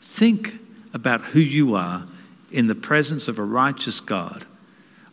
Think 0.00 0.60
about 0.94 1.20
who 1.20 1.40
you 1.40 1.74
are 1.74 2.06
in 2.52 2.68
the 2.68 2.76
presence 2.76 3.26
of 3.26 3.40
a 3.40 3.42
righteous 3.42 4.00
God. 4.00 4.46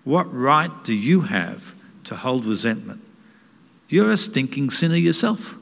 What 0.03 0.31
right 0.31 0.71
do 0.83 0.93
you 0.93 1.21
have 1.21 1.73
to 2.03 2.15
hold 2.15 2.45
resentment? 2.45 3.01
You're 3.89 4.11
a 4.11 4.17
stinking 4.17 4.69
sinner 4.69 4.95
yourself. 4.95 5.55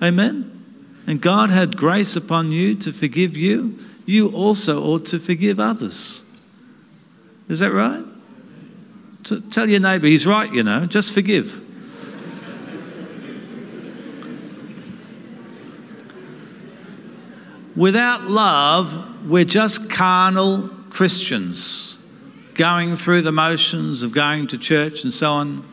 Amen? 0.00 0.48
And 1.08 1.20
God 1.20 1.50
had 1.50 1.76
grace 1.76 2.14
upon 2.14 2.52
you 2.52 2.76
to 2.76 2.92
forgive 2.92 3.36
you. 3.36 3.78
You 4.06 4.28
also 4.28 4.84
ought 4.84 5.06
to 5.06 5.18
forgive 5.18 5.58
others. 5.58 6.24
Is 7.48 7.58
that 7.58 7.72
right? 7.72 8.04
Tell 9.22 9.68
your 9.68 9.80
neighbour 9.80 10.06
he's 10.06 10.26
right, 10.26 10.52
you 10.52 10.62
know, 10.62 10.86
just 10.86 11.14
forgive. 11.14 11.60
Without 17.74 18.24
love, 18.24 19.28
we're 19.28 19.44
just 19.44 19.88
carnal 19.88 20.68
Christians. 20.90 21.98
going 22.54 22.96
through 22.96 23.22
the 23.22 23.32
motions 23.32 24.02
of 24.02 24.12
going 24.12 24.46
to 24.46 24.58
church 24.58 25.04
and 25.04 25.12
so 25.12 25.32
on. 25.32 25.66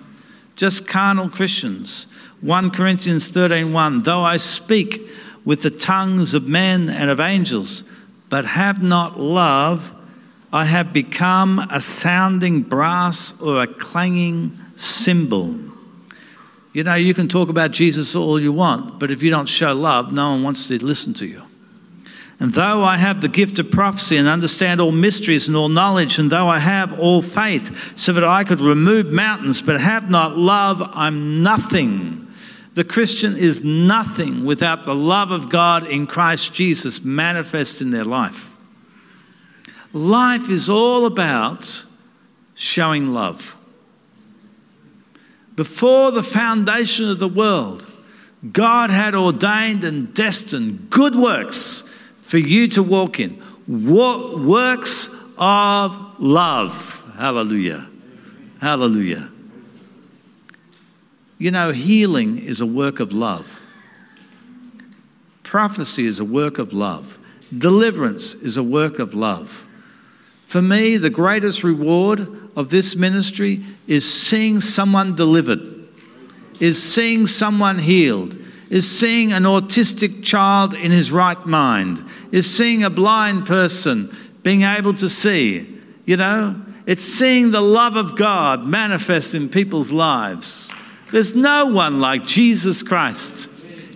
Just 0.56 0.88
carnal 0.88 1.27
Christians. 1.27 2.08
1 2.41 2.70
Corinthians 2.70 3.29
13:1 3.29 4.06
Though 4.06 4.24
I 4.24 4.38
speak 4.38 5.10
with 5.44 5.62
the 5.62 5.72
tongues 5.72 6.34
of 6.34 6.48
men 6.48 6.89
and 6.89 7.10
of 7.10 7.20
angels, 7.20 7.84
but 8.29 8.46
have 8.46 8.82
not 8.82 9.20
love, 9.20 9.91
I 10.51 10.65
have 10.65 10.91
become 10.91 11.60
a 11.60 11.79
sounding 11.79 12.62
brass 12.62 13.39
or 13.39 13.62
a 13.62 13.68
clanging 13.68 14.58
cymbal. 14.75 15.56
You 16.74 16.84
know, 16.84 16.96
you 16.96 17.13
can 17.13 17.27
talk 17.27 17.50
about 17.50 17.72
Jesus 17.72 18.15
all 18.15 18.39
you 18.39 18.51
want, 18.51 19.00
but 19.00 19.12
if 19.12 19.22
you 19.22 19.29
don't 19.29 19.48
show 19.48 19.74
love, 19.74 20.12
no 20.12 20.32
one 20.32 20.44
wants 20.44 20.68
to 20.68 20.84
listen 20.84 21.13
to 21.15 21.25
you. 21.25 21.44
And 22.39 22.53
though 22.53 22.84
I 22.84 22.98
have 22.98 23.22
the 23.22 23.27
gift 23.27 23.60
of 23.60 23.70
prophecy 23.70 24.15
and 24.15 24.27
understand 24.27 24.79
all 24.79 24.91
mysteries 24.91 25.48
and 25.48 25.58
all 25.58 25.68
knowledge, 25.68 26.18
and 26.18 26.32
though 26.32 26.48
I 26.48 26.60
have 26.60 26.98
all 26.98 27.22
faith 27.22 27.98
so 27.98 28.13
that 28.13 28.24
I 28.24 28.44
could 28.44 28.62
remove 28.62 29.08
mountains, 29.08 29.62
but 29.62 29.79
have 29.79 30.10
not 30.10 30.38
love, 30.38 30.82
I'm 30.94 31.44
nothing. 31.44 32.27
The 32.75 32.86
Christian 32.86 33.36
is 33.36 33.63
nothing 33.63 34.46
without 34.46 34.86
the 34.86 34.96
love 34.96 35.32
of 35.32 35.50
God 35.50 35.86
in 35.86 36.08
Christ 36.08 36.53
Jesus 36.53 37.03
manifest 37.03 37.82
in 37.82 37.91
their 37.91 38.06
life. 38.06 38.49
Life 39.93 40.50
is 40.50 40.69
all 40.69 41.05
about 41.05 41.86
showing 42.53 43.13
love. 43.13 43.58
Before 45.55 46.12
the 46.12 46.24
foundation 46.24 47.10
of 47.10 47.19
the 47.19 47.27
world, 47.27 47.86
God 48.53 48.89
had 48.89 49.15
ordained 49.15 49.84
and 49.84 50.13
destined 50.13 50.89
good 50.89 51.15
works 51.15 51.84
for 52.22 52.38
you 52.38 52.67
to 52.69 52.84
walk 52.84 53.19
in. 53.19 53.31
What 53.65 54.39
Works 54.39 55.10
of 55.38 56.19
love. 56.19 57.03
Hallelujah. 57.17 57.89
Hallelujah. 58.62 59.29
You 61.38 61.51
know, 61.51 61.72
healing 61.72 62.38
is 62.38 62.62
a 62.62 62.65
work 62.65 63.00
of 63.00 63.13
love. 63.13 63.62
Prophecy 65.43 66.05
is 66.05 66.19
a 66.19 66.25
work 66.25 66.60
of 66.60 66.74
love. 66.74 67.17
Deliverance 67.58 68.34
is 68.36 68.58
a 68.58 68.63
work 68.63 69.00
of 69.00 69.15
love. 69.15 69.65
For 70.50 70.63
me, 70.63 70.98
the 70.98 71.12
greatest 71.12 71.63
reward 71.63 72.27
of 72.56 72.72
this 72.72 72.96
ministry 72.96 73.63
is 73.86 74.12
seeing 74.12 74.62
someone 74.62 75.13
delivered, 75.13 75.62
is 76.60 76.82
seeing 76.82 77.27
someone 77.27 77.77
healed, 77.77 78.36
is 78.72 78.89
seeing 78.89 79.32
an 79.32 79.44
autistic 79.44 80.24
child 80.24 80.74
in 80.74 80.89
his 80.89 81.12
right 81.12 81.46
mind, 81.46 82.03
is 82.32 82.50
seeing 82.50 82.82
a 82.82 82.89
blind 82.89 83.46
person 83.46 84.12
being 84.41 84.63
able 84.63 84.96
to 84.96 85.08
see. 85.08 85.79
You 86.08 86.18
know, 86.18 86.60
it's 86.88 87.06
seeing 87.06 87.51
the 87.51 87.62
love 87.62 87.96
of 87.96 88.15
God 88.15 88.65
manifest 88.65 89.36
in 89.36 89.50
people's 89.50 89.91
lives. 89.91 90.74
There's 91.12 91.36
no 91.36 91.68
one 91.68 92.00
like 92.00 92.25
Jesus 92.25 92.82
Christ. 92.82 93.48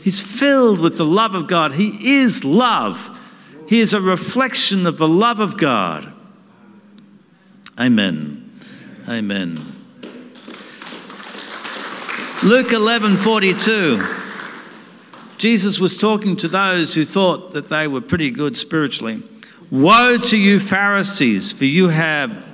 He's 0.03 0.19
filled 0.19 0.81
with 0.81 0.97
the 0.97 1.05
love 1.05 1.33
of 1.33 1.47
God. 1.47 1.71
He 1.71 2.19
is 2.21 2.45
love. 2.45 3.19
He 3.67 3.79
is 3.79 3.95
a 3.95 3.99
reflection 3.99 4.85
of 4.85 4.99
the 4.99 5.07
love 5.07 5.39
of 5.39 5.57
God. 5.57 6.12
Amen. 7.79 8.59
Amen. 9.07 9.73
Luke 12.43 12.71
11:42. 12.71 14.05
Jesus 15.37 15.79
was 15.79 15.97
talking 15.97 16.35
to 16.37 16.47
those 16.47 16.93
who 16.93 17.03
thought 17.03 17.51
that 17.53 17.69
they 17.69 17.87
were 17.87 18.01
pretty 18.01 18.29
good 18.29 18.55
spiritually. 18.55 19.23
Woe 19.71 20.17
to 20.17 20.37
you, 20.37 20.59
Pharisees, 20.59 21.51
for 21.51 21.65
you 21.65 21.89
have, 21.89 22.45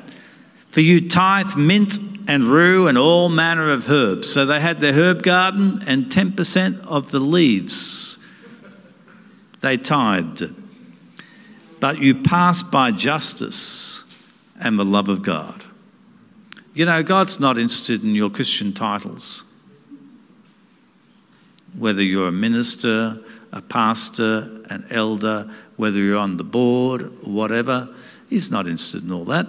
for 0.69 0.81
you 0.81 1.07
tithe 1.07 1.55
mint 1.55 1.99
and 2.27 2.45
rue 2.45 2.88
and 2.88 2.97
all 2.97 3.27
manner 3.27 3.71
of 3.71 3.89
herbs. 3.89 4.31
So 4.31 4.45
they 4.45 4.59
had 4.59 4.79
their 4.79 4.93
herb 4.93 5.23
garden 5.23 5.83
and 5.85 6.05
10% 6.05 6.79
of 6.85 7.11
the 7.11 7.19
leaves 7.19 8.17
they 9.59 9.75
tithed. 9.77 10.53
But 11.79 12.00
you 12.00 12.15
pass 12.15 12.63
by 12.63 12.91
justice 12.91 14.03
and 14.59 14.77
the 14.77 14.85
love 14.85 15.09
of 15.09 15.22
God. 15.22 15.63
You 16.74 16.85
know, 16.85 17.01
God's 17.03 17.39
not 17.39 17.57
interested 17.57 18.03
in 18.03 18.15
your 18.15 18.29
Christian 18.29 18.74
titles 18.74 19.43
whether 21.77 22.01
you're 22.01 22.29
a 22.29 22.31
minister, 22.31 23.19
a 23.51 23.61
pastor, 23.61 24.63
an 24.69 24.85
elder, 24.89 25.50
whether 25.77 25.98
you're 25.98 26.17
on 26.17 26.37
the 26.37 26.43
board, 26.43 27.24
whatever. 27.24 27.89
He's 28.29 28.50
not 28.50 28.67
interested 28.67 29.03
in 29.03 29.11
all 29.11 29.25
that. 29.25 29.48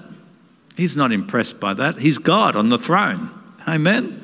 He's 0.76 0.96
not 0.96 1.12
impressed 1.12 1.60
by 1.60 1.74
that. 1.74 1.98
He's 1.98 2.18
God 2.18 2.56
on 2.56 2.68
the 2.68 2.78
throne. 2.78 3.30
Amen. 3.68 4.16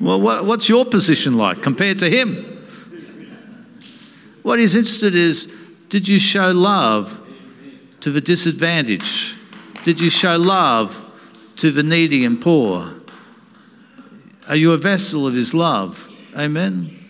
Well, 0.00 0.20
what's 0.20 0.68
your 0.68 0.84
position 0.84 1.36
like 1.36 1.62
compared 1.62 1.98
to 2.00 2.10
him? 2.10 2.52
What 4.42 4.58
he's 4.58 4.74
interested 4.74 5.14
in 5.14 5.20
is 5.20 5.52
did 5.88 6.06
you 6.06 6.18
show 6.18 6.52
love 6.52 7.20
to 8.00 8.10
the 8.10 8.20
disadvantaged? 8.20 9.36
Did 9.86 10.00
you 10.00 10.10
show 10.10 10.36
love 10.36 11.00
to 11.58 11.70
the 11.70 11.84
needy 11.84 12.24
and 12.24 12.40
poor? 12.40 12.92
Are 14.48 14.56
you 14.56 14.72
a 14.72 14.78
vessel 14.78 15.28
of 15.28 15.34
his 15.34 15.54
love? 15.54 16.12
Amen. 16.36 17.04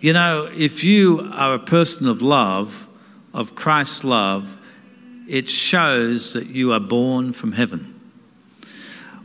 You 0.00 0.12
know, 0.12 0.46
if 0.52 0.84
you 0.84 1.26
are 1.32 1.54
a 1.54 1.58
person 1.58 2.06
of 2.06 2.20
love, 2.20 2.86
of 3.32 3.54
Christ's 3.54 4.04
love, 4.04 4.58
it 5.26 5.48
shows 5.48 6.34
that 6.34 6.48
you 6.48 6.74
are 6.74 6.78
born 6.78 7.32
from 7.32 7.52
heaven. 7.52 7.98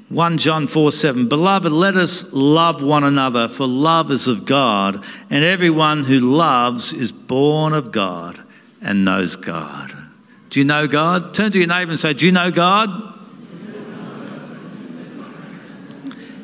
1 0.07 0.37
John 0.37 0.67
4 0.67 0.93
7, 0.93 1.27
Beloved, 1.27 1.69
let 1.69 1.97
us 1.97 2.23
love 2.31 2.81
one 2.81 3.03
another, 3.03 3.49
for 3.49 3.67
love 3.67 4.09
is 4.09 4.29
of 4.29 4.45
God, 4.45 5.03
and 5.29 5.43
everyone 5.43 6.05
who 6.05 6.21
loves 6.21 6.93
is 6.93 7.11
born 7.11 7.73
of 7.73 7.91
God 7.91 8.41
and 8.81 9.03
knows 9.03 9.35
God. 9.35 9.92
Do 10.53 10.59
you 10.59 10.65
know 10.65 10.85
God? 10.85 11.33
Turn 11.33 11.51
to 11.51 11.57
your 11.57 11.67
neighbor 11.67 11.89
and 11.89 11.99
say, 11.99 12.13
Do 12.13 12.27
you 12.27 12.31
know 12.31 12.51
God? 12.51 12.91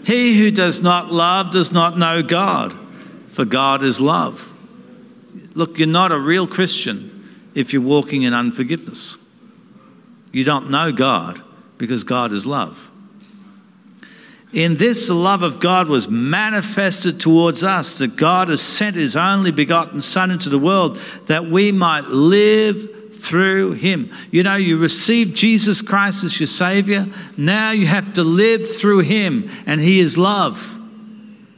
He 0.03 0.39
who 0.39 0.49
does 0.49 0.81
not 0.81 1.11
love 1.11 1.51
does 1.51 1.71
not 1.71 1.95
know 1.95 2.23
God 2.23 2.75
for 3.27 3.45
God 3.45 3.83
is 3.83 4.01
love. 4.01 4.51
Look, 5.53 5.77
you're 5.77 5.87
not 5.87 6.11
a 6.11 6.17
real 6.17 6.47
Christian 6.47 7.29
if 7.53 7.71
you're 7.71 7.83
walking 7.83 8.23
in 8.23 8.33
unforgiveness. 8.33 9.15
You 10.31 10.43
don't 10.43 10.71
know 10.71 10.91
God 10.91 11.43
because 11.77 12.03
God 12.03 12.31
is 12.31 12.47
love. 12.47 12.89
In 14.51 14.77
this, 14.77 15.05
the 15.05 15.13
love 15.13 15.43
of 15.43 15.59
God 15.59 15.87
was 15.87 16.09
manifested 16.09 17.19
towards 17.19 17.63
us, 17.63 17.99
that 17.99 18.15
God 18.15 18.49
has 18.49 18.61
sent 18.63 18.95
his 18.95 19.15
only 19.15 19.51
begotten 19.51 20.01
Son 20.01 20.31
into 20.31 20.49
the 20.49 20.57
world 20.57 20.99
that 21.27 21.45
we 21.45 21.71
might 21.71 22.05
live 22.05 22.95
through 23.19 23.73
him. 23.73 24.11
You 24.31 24.43
know, 24.43 24.55
you 24.55 24.77
received 24.77 25.35
Jesus 25.35 25.81
Christ 25.81 26.23
as 26.23 26.39
your 26.39 26.47
Savior. 26.47 27.07
Now 27.37 27.71
you 27.71 27.87
have 27.87 28.13
to 28.13 28.23
live 28.23 28.69
through 28.69 28.99
him, 28.99 29.49
and 29.65 29.81
he 29.81 29.99
is 29.99 30.17
love. 30.17 30.79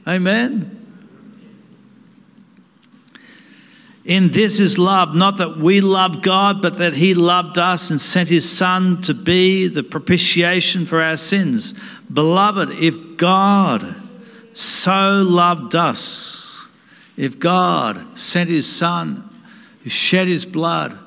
Amen. 0.07 0.81
In 4.03 4.29
this 4.29 4.59
is 4.59 4.79
love, 4.79 5.15
not 5.15 5.37
that 5.37 5.57
we 5.57 5.79
love 5.79 6.23
God, 6.23 6.61
but 6.61 6.79
that 6.79 6.95
He 6.95 7.13
loved 7.13 7.57
us 7.59 7.91
and 7.91 8.01
sent 8.01 8.29
His 8.29 8.49
Son 8.49 9.01
to 9.03 9.13
be 9.13 9.67
the 9.67 9.83
propitiation 9.83 10.85
for 10.87 11.01
our 11.01 11.17
sins. 11.17 11.75
Beloved, 12.11 12.71
if 12.71 13.17
God 13.17 13.95
so 14.53 15.23
loved 15.25 15.75
us, 15.75 16.65
if 17.15 17.37
God 17.37 18.17
sent 18.17 18.49
His 18.49 18.67
Son, 18.67 19.29
shed 19.85 20.27
His 20.27 20.47
blood, 20.47 20.97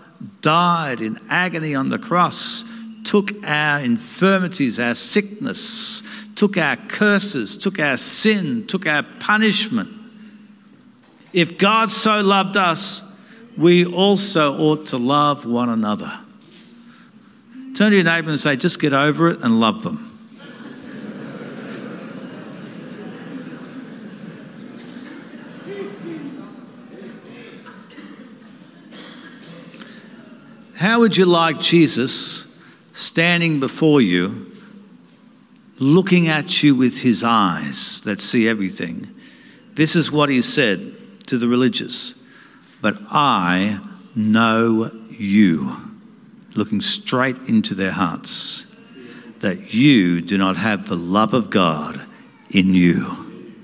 died 0.41 1.01
in 1.01 1.19
agony 1.29 1.75
on 1.75 1.89
the 1.89 1.99
cross, 1.99 2.65
took 3.05 3.33
our 3.45 3.81
infirmities, 3.81 4.81
our 4.81 4.95
sickness, 4.95 6.03
took 6.35 6.57
our 6.57 6.77
curses, 6.77 7.57
took 7.57 7.79
our 7.79 7.97
sin, 7.97 8.67
took 8.67 8.87
our 8.87 9.03
punishment 9.21 9.91
if 11.35 11.59
God 11.59 11.91
so 11.91 12.21
loved 12.21 12.57
us, 12.57 13.03
we 13.59 13.85
also 13.85 14.57
ought 14.57 14.87
to 14.87 14.99
love 14.99 15.45
one 15.45 15.69
another. 15.69 16.21
Turn 17.75 17.91
to 17.91 17.97
your 17.97 18.05
neighbor 18.05 18.31
and 18.31 18.39
say, 18.39 18.55
just 18.55 18.81
get 18.81 18.93
over 18.93 19.31
it 19.31 19.41
and 19.41 19.59
love 19.59 19.83
them. 19.83 20.14
How 30.85 31.01
would 31.01 31.17
you 31.17 31.25
like 31.25 31.61
Jesus 31.61 32.47
standing 32.93 33.59
before 33.59 34.03
you, 34.03 34.55
looking 35.79 36.29
at 36.29 36.63
you 36.63 36.75
with 36.75 37.01
his 37.01 37.25
eyes 37.25 38.03
that 38.03 38.21
see 38.21 38.47
everything? 38.47 39.09
This 39.73 39.97
is 39.97 40.13
what 40.13 40.29
he 40.29 40.43
said 40.43 40.95
to 41.29 41.39
the 41.39 41.49
religious, 41.49 42.15
but 42.83 42.99
I 43.11 43.81
know 44.15 44.91
you. 45.09 45.75
looking 46.55 46.83
straight 46.83 47.39
into 47.49 47.75
their 47.75 47.93
hearts, 47.93 48.67
that 49.41 49.73
you 49.73 50.21
do 50.21 50.37
not 50.37 50.59
have 50.59 50.87
the 50.87 50.97
love 50.97 51.33
of 51.33 51.49
God 51.49 52.07
in 52.51 52.75
you. 52.75 53.55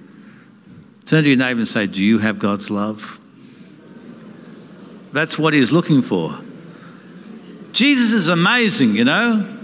Turn 1.05 1.25
to 1.25 1.29
your 1.29 1.39
neighbor 1.39 1.61
and 1.61 1.69
say, 1.69 1.87
Do 1.87 2.03
you 2.03 2.21
have 2.21 2.39
God's 2.39 2.71
love? 2.71 3.21
That's 5.13 5.39
what 5.39 5.53
he's 5.53 5.71
looking 5.71 6.01
for. 6.01 6.41
Jesus 7.73 8.13
is 8.13 8.29
amazing, 8.29 8.97
you 8.97 9.05
know. 9.05 9.59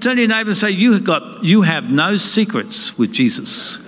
Turn 0.00 0.16
to 0.16 0.22
your 0.22 0.28
neighbor 0.28 0.50
and 0.50 0.56
say, 0.56 0.70
You 0.70 0.92
have, 0.94 1.04
got, 1.04 1.44
you 1.44 1.62
have 1.62 1.90
no 1.90 2.16
secrets 2.16 2.96
with 2.98 3.12
Jesus. 3.12 3.78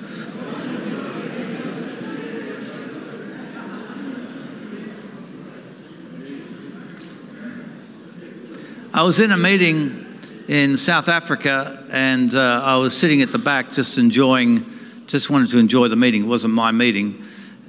I 8.97 9.03
was 9.03 9.21
in 9.21 9.31
a 9.31 9.37
meeting 9.37 10.07
in 10.49 10.79
South 10.79 11.09
Africa 11.09 11.85
and 11.91 12.35
uh, 12.35 12.63
I 12.65 12.77
was 12.77 12.97
sitting 12.97 13.21
at 13.21 13.31
the 13.31 13.39
back 13.39 13.71
just 13.71 13.99
enjoying, 13.99 14.65
just 15.07 15.29
wanted 15.29 15.51
to 15.51 15.59
enjoy 15.59 15.89
the 15.89 15.97
meeting. 15.97 16.23
It 16.23 16.27
wasn't 16.27 16.55
my 16.55 16.73
meeting. 16.73 17.23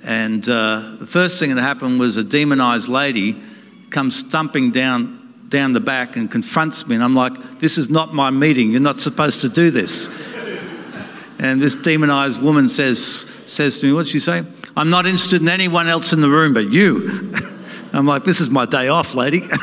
And 0.05 0.47
uh, 0.47 0.95
the 0.99 1.05
first 1.05 1.38
thing 1.38 1.53
that 1.53 1.62
happened 1.62 1.99
was 1.99 2.15
a 2.15 2.23
demonized 2.23 2.88
lady 2.88 3.41
comes 3.89 4.17
stumping 4.17 4.71
down, 4.71 5.16
down 5.49 5.73
the 5.73 5.79
back 5.79 6.15
and 6.15 6.29
confronts 6.29 6.88
me. 6.88 6.95
And 6.95 7.03
I'm 7.03 7.15
like, 7.15 7.60
this 7.60 7.77
is 7.77 7.89
not 7.89 8.13
my 8.13 8.29
meeting. 8.29 8.71
You're 8.71 8.81
not 8.81 8.99
supposed 8.99 9.41
to 9.41 9.49
do 9.49 9.71
this. 9.71 10.10
and 11.39 11.62
this 11.62 11.75
demonized 11.75 12.41
woman 12.41 12.69
says, 12.69 13.25
says 13.45 13.79
to 13.79 13.88
me, 13.88 13.93
what'd 13.93 14.12
she 14.12 14.19
say? 14.19 14.43
I'm 14.75 14.89
not 14.89 15.05
interested 15.05 15.41
in 15.41 15.49
anyone 15.49 15.88
else 15.88 16.13
in 16.13 16.21
the 16.21 16.29
room 16.29 16.53
but 16.53 16.71
you. 16.71 17.33
I'm 17.93 18.05
like, 18.05 18.25
this 18.25 18.41
is 18.41 18.49
my 18.49 18.65
day 18.65 18.89
off, 18.89 19.15
lady. 19.15 19.47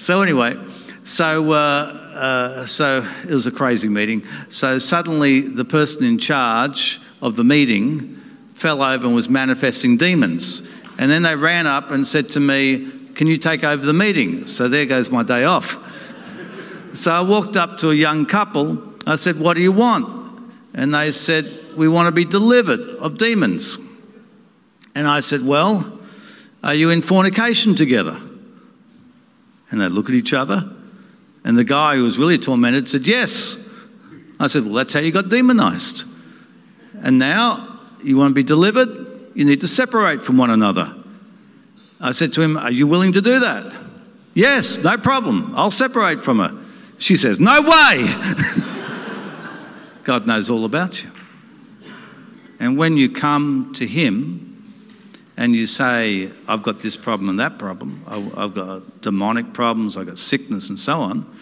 So 0.00 0.22
anyway, 0.22 0.56
so 1.04 1.52
uh, 1.52 1.56
uh, 1.56 2.66
so 2.66 3.06
it 3.22 3.34
was 3.34 3.46
a 3.46 3.50
crazy 3.50 3.88
meeting. 3.88 4.24
So 4.48 4.78
suddenly, 4.78 5.40
the 5.40 5.64
person 5.66 6.04
in 6.04 6.18
charge 6.18 7.00
of 7.20 7.36
the 7.36 7.44
meeting 7.44 8.18
fell 8.54 8.82
over 8.82 9.04
and 9.04 9.14
was 9.14 9.28
manifesting 9.28 9.98
demons. 9.98 10.62
And 10.98 11.10
then 11.10 11.22
they 11.22 11.36
ran 11.36 11.66
up 11.66 11.90
and 11.90 12.06
said 12.06 12.30
to 12.30 12.40
me, 12.40 12.90
"Can 13.14 13.26
you 13.26 13.38
take 13.38 13.64
over 13.64 13.84
the 13.84 13.92
meeting?" 13.92 14.46
So 14.46 14.68
there 14.68 14.86
goes 14.86 15.10
my 15.10 15.22
day 15.22 15.44
off. 15.44 15.78
so 16.92 17.12
I 17.12 17.20
walked 17.20 17.56
up 17.56 17.78
to 17.78 17.90
a 17.90 17.94
young 17.94 18.26
couple. 18.26 18.82
I 19.06 19.16
said, 19.16 19.38
"What 19.38 19.56
do 19.56 19.62
you 19.62 19.72
want?" 19.72 20.06
And 20.74 20.94
they 20.94 21.12
said, 21.12 21.52
"We 21.76 21.88
want 21.88 22.06
to 22.06 22.12
be 22.12 22.24
delivered 22.24 22.80
of 22.80 23.18
demons." 23.18 23.78
And 24.94 25.06
I 25.06 25.20
said, 25.20 25.42
"Well, 25.42 25.98
are 26.62 26.74
you 26.74 26.90
in 26.90 27.02
fornication 27.02 27.74
together?" 27.74 28.20
And 29.70 29.80
they 29.80 29.88
look 29.88 30.08
at 30.08 30.14
each 30.14 30.32
other. 30.32 30.70
And 31.44 31.56
the 31.56 31.64
guy 31.64 31.96
who 31.96 32.04
was 32.04 32.18
really 32.18 32.38
tormented 32.38 32.88
said, 32.88 33.06
Yes. 33.06 33.56
I 34.38 34.46
said, 34.46 34.64
Well, 34.64 34.74
that's 34.74 34.92
how 34.92 35.00
you 35.00 35.12
got 35.12 35.28
demonized. 35.28 36.04
And 37.02 37.18
now 37.18 37.78
you 38.02 38.16
want 38.16 38.30
to 38.30 38.34
be 38.34 38.42
delivered? 38.42 39.06
You 39.34 39.44
need 39.44 39.60
to 39.60 39.68
separate 39.68 40.22
from 40.22 40.36
one 40.36 40.50
another. 40.50 40.94
I 42.00 42.12
said 42.12 42.32
to 42.34 42.42
him, 42.42 42.56
Are 42.56 42.70
you 42.70 42.86
willing 42.86 43.12
to 43.12 43.20
do 43.20 43.40
that? 43.40 43.72
Yes, 44.34 44.78
no 44.78 44.96
problem. 44.96 45.52
I'll 45.56 45.70
separate 45.70 46.22
from 46.22 46.38
her. 46.38 46.58
She 46.98 47.16
says, 47.16 47.40
No 47.40 47.62
way. 47.62 48.14
God 50.04 50.26
knows 50.26 50.48
all 50.48 50.64
about 50.64 51.02
you. 51.02 51.10
And 52.58 52.76
when 52.76 52.96
you 52.96 53.08
come 53.10 53.72
to 53.74 53.86
Him, 53.86 54.46
and 55.36 55.56
you 55.56 55.66
say, 55.66 56.30
I've 56.46 56.62
got 56.62 56.80
this 56.80 56.98
problem 56.98 57.30
and 57.30 57.40
that 57.40 57.58
problem, 57.58 58.04
I've 58.06 58.54
got 58.54 59.00
demonic 59.00 59.54
problems, 59.54 59.96
I've 59.96 60.06
got 60.06 60.18
sickness 60.18 60.68
and 60.68 60.78
so 60.78 61.00
on, 61.00 61.34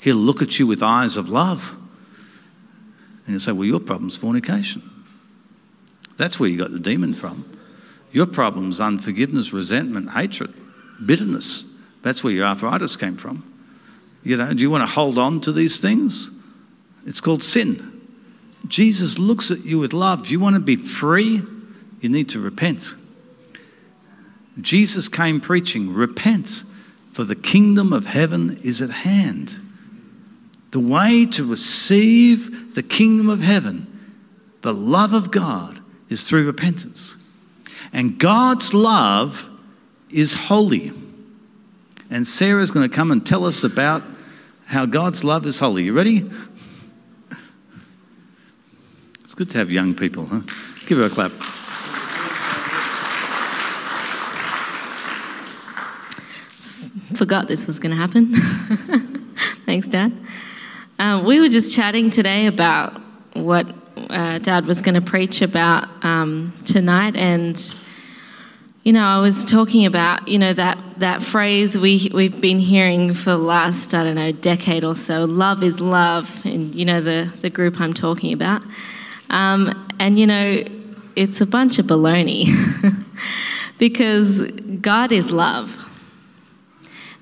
he'll 0.00 0.14
look 0.14 0.42
at 0.42 0.60
you 0.60 0.68
with 0.68 0.80
eyes 0.80 1.16
of 1.16 1.28
love. 1.28 1.74
And 3.26 3.34
he'll 3.34 3.40
say, 3.40 3.52
Well, 3.52 3.66
your 3.66 3.80
problem's 3.80 4.16
fornication. 4.16 4.88
That's 6.16 6.38
where 6.38 6.48
you 6.48 6.56
got 6.56 6.70
the 6.70 6.78
demon 6.78 7.14
from. 7.14 7.58
Your 8.12 8.26
problem's 8.26 8.78
unforgiveness, 8.78 9.52
resentment, 9.52 10.10
hatred, 10.10 10.54
bitterness. 11.04 11.64
That's 12.02 12.22
where 12.22 12.32
your 12.32 12.46
arthritis 12.46 12.96
came 12.96 13.16
from. 13.16 13.48
You 14.22 14.36
know, 14.36 14.52
do 14.52 14.60
you 14.60 14.70
want 14.70 14.82
to 14.82 14.94
hold 14.94 15.18
on 15.18 15.40
to 15.42 15.52
these 15.52 15.80
things? 15.80 16.30
It's 17.06 17.20
called 17.20 17.42
sin. 17.42 18.00
Jesus 18.68 19.18
looks 19.18 19.50
at 19.50 19.64
you 19.64 19.78
with 19.78 19.92
love. 19.92 20.26
Do 20.26 20.32
you 20.32 20.38
want 20.38 20.54
to 20.54 20.60
be 20.60 20.76
free? 20.76 21.42
you 22.02 22.08
need 22.08 22.28
to 22.30 22.40
repent. 22.40 22.96
Jesus 24.60 25.08
came 25.08 25.40
preaching, 25.40 25.94
Repent, 25.94 26.64
for 27.12 27.24
the 27.24 27.36
kingdom 27.36 27.92
of 27.92 28.06
heaven 28.06 28.58
is 28.62 28.82
at 28.82 28.90
hand. 28.90 29.60
The 30.72 30.80
way 30.80 31.26
to 31.26 31.46
receive 31.46 32.74
the 32.74 32.82
kingdom 32.82 33.30
of 33.30 33.40
heaven, 33.40 33.86
the 34.62 34.74
love 34.74 35.12
of 35.12 35.30
God, 35.30 35.80
is 36.08 36.24
through 36.24 36.44
repentance. 36.44 37.16
And 37.92 38.18
God's 38.18 38.72
love 38.72 39.48
is 40.10 40.34
holy. 40.34 40.92
And 42.10 42.26
Sarah's 42.26 42.70
going 42.70 42.88
to 42.88 42.94
come 42.94 43.10
and 43.10 43.26
tell 43.26 43.44
us 43.44 43.64
about 43.64 44.02
how 44.66 44.86
God's 44.86 45.24
love 45.24 45.46
is 45.46 45.58
holy. 45.58 45.84
You 45.84 45.92
ready? 45.92 46.30
It's 49.24 49.34
good 49.34 49.50
to 49.50 49.58
have 49.58 49.70
young 49.70 49.94
people, 49.94 50.26
huh? 50.26 50.40
Give 50.86 50.98
her 50.98 51.04
a 51.04 51.10
clap. 51.10 51.32
forgot 57.22 57.46
this 57.46 57.68
was 57.68 57.78
going 57.78 57.90
to 57.90 57.96
happen. 57.96 58.34
Thanks, 59.64 59.86
Dad. 59.86 60.12
Um, 60.98 61.24
we 61.24 61.38
were 61.38 61.48
just 61.48 61.72
chatting 61.72 62.10
today 62.10 62.46
about 62.46 63.00
what 63.34 63.72
uh, 63.96 64.38
Dad 64.38 64.66
was 64.66 64.82
going 64.82 64.96
to 64.96 65.00
preach 65.00 65.40
about 65.40 65.88
um, 66.04 66.52
tonight, 66.64 67.14
and 67.14 67.74
you 68.82 68.92
know, 68.92 69.04
I 69.04 69.18
was 69.18 69.44
talking 69.44 69.86
about 69.86 70.26
you 70.26 70.38
know 70.38 70.52
that 70.54 70.76
that 70.98 71.22
phrase 71.22 71.78
we 71.78 72.10
we've 72.12 72.40
been 72.40 72.58
hearing 72.58 73.14
for 73.14 73.30
the 73.30 73.38
last 73.38 73.94
I 73.94 74.02
don't 74.02 74.16
know 74.16 74.32
decade 74.32 74.82
or 74.82 74.96
so. 74.96 75.24
Love 75.24 75.62
is 75.62 75.80
love, 75.80 76.44
and 76.44 76.74
you 76.74 76.84
know 76.84 77.00
the 77.00 77.32
the 77.42 77.50
group 77.50 77.80
I'm 77.80 77.94
talking 77.94 78.32
about, 78.32 78.62
um, 79.30 79.88
and 80.00 80.18
you 80.18 80.26
know, 80.26 80.64
it's 81.14 81.40
a 81.40 81.46
bunch 81.46 81.78
of 81.78 81.86
baloney 81.86 82.46
because 83.78 84.42
God 84.80 85.12
is 85.12 85.30
love. 85.30 85.78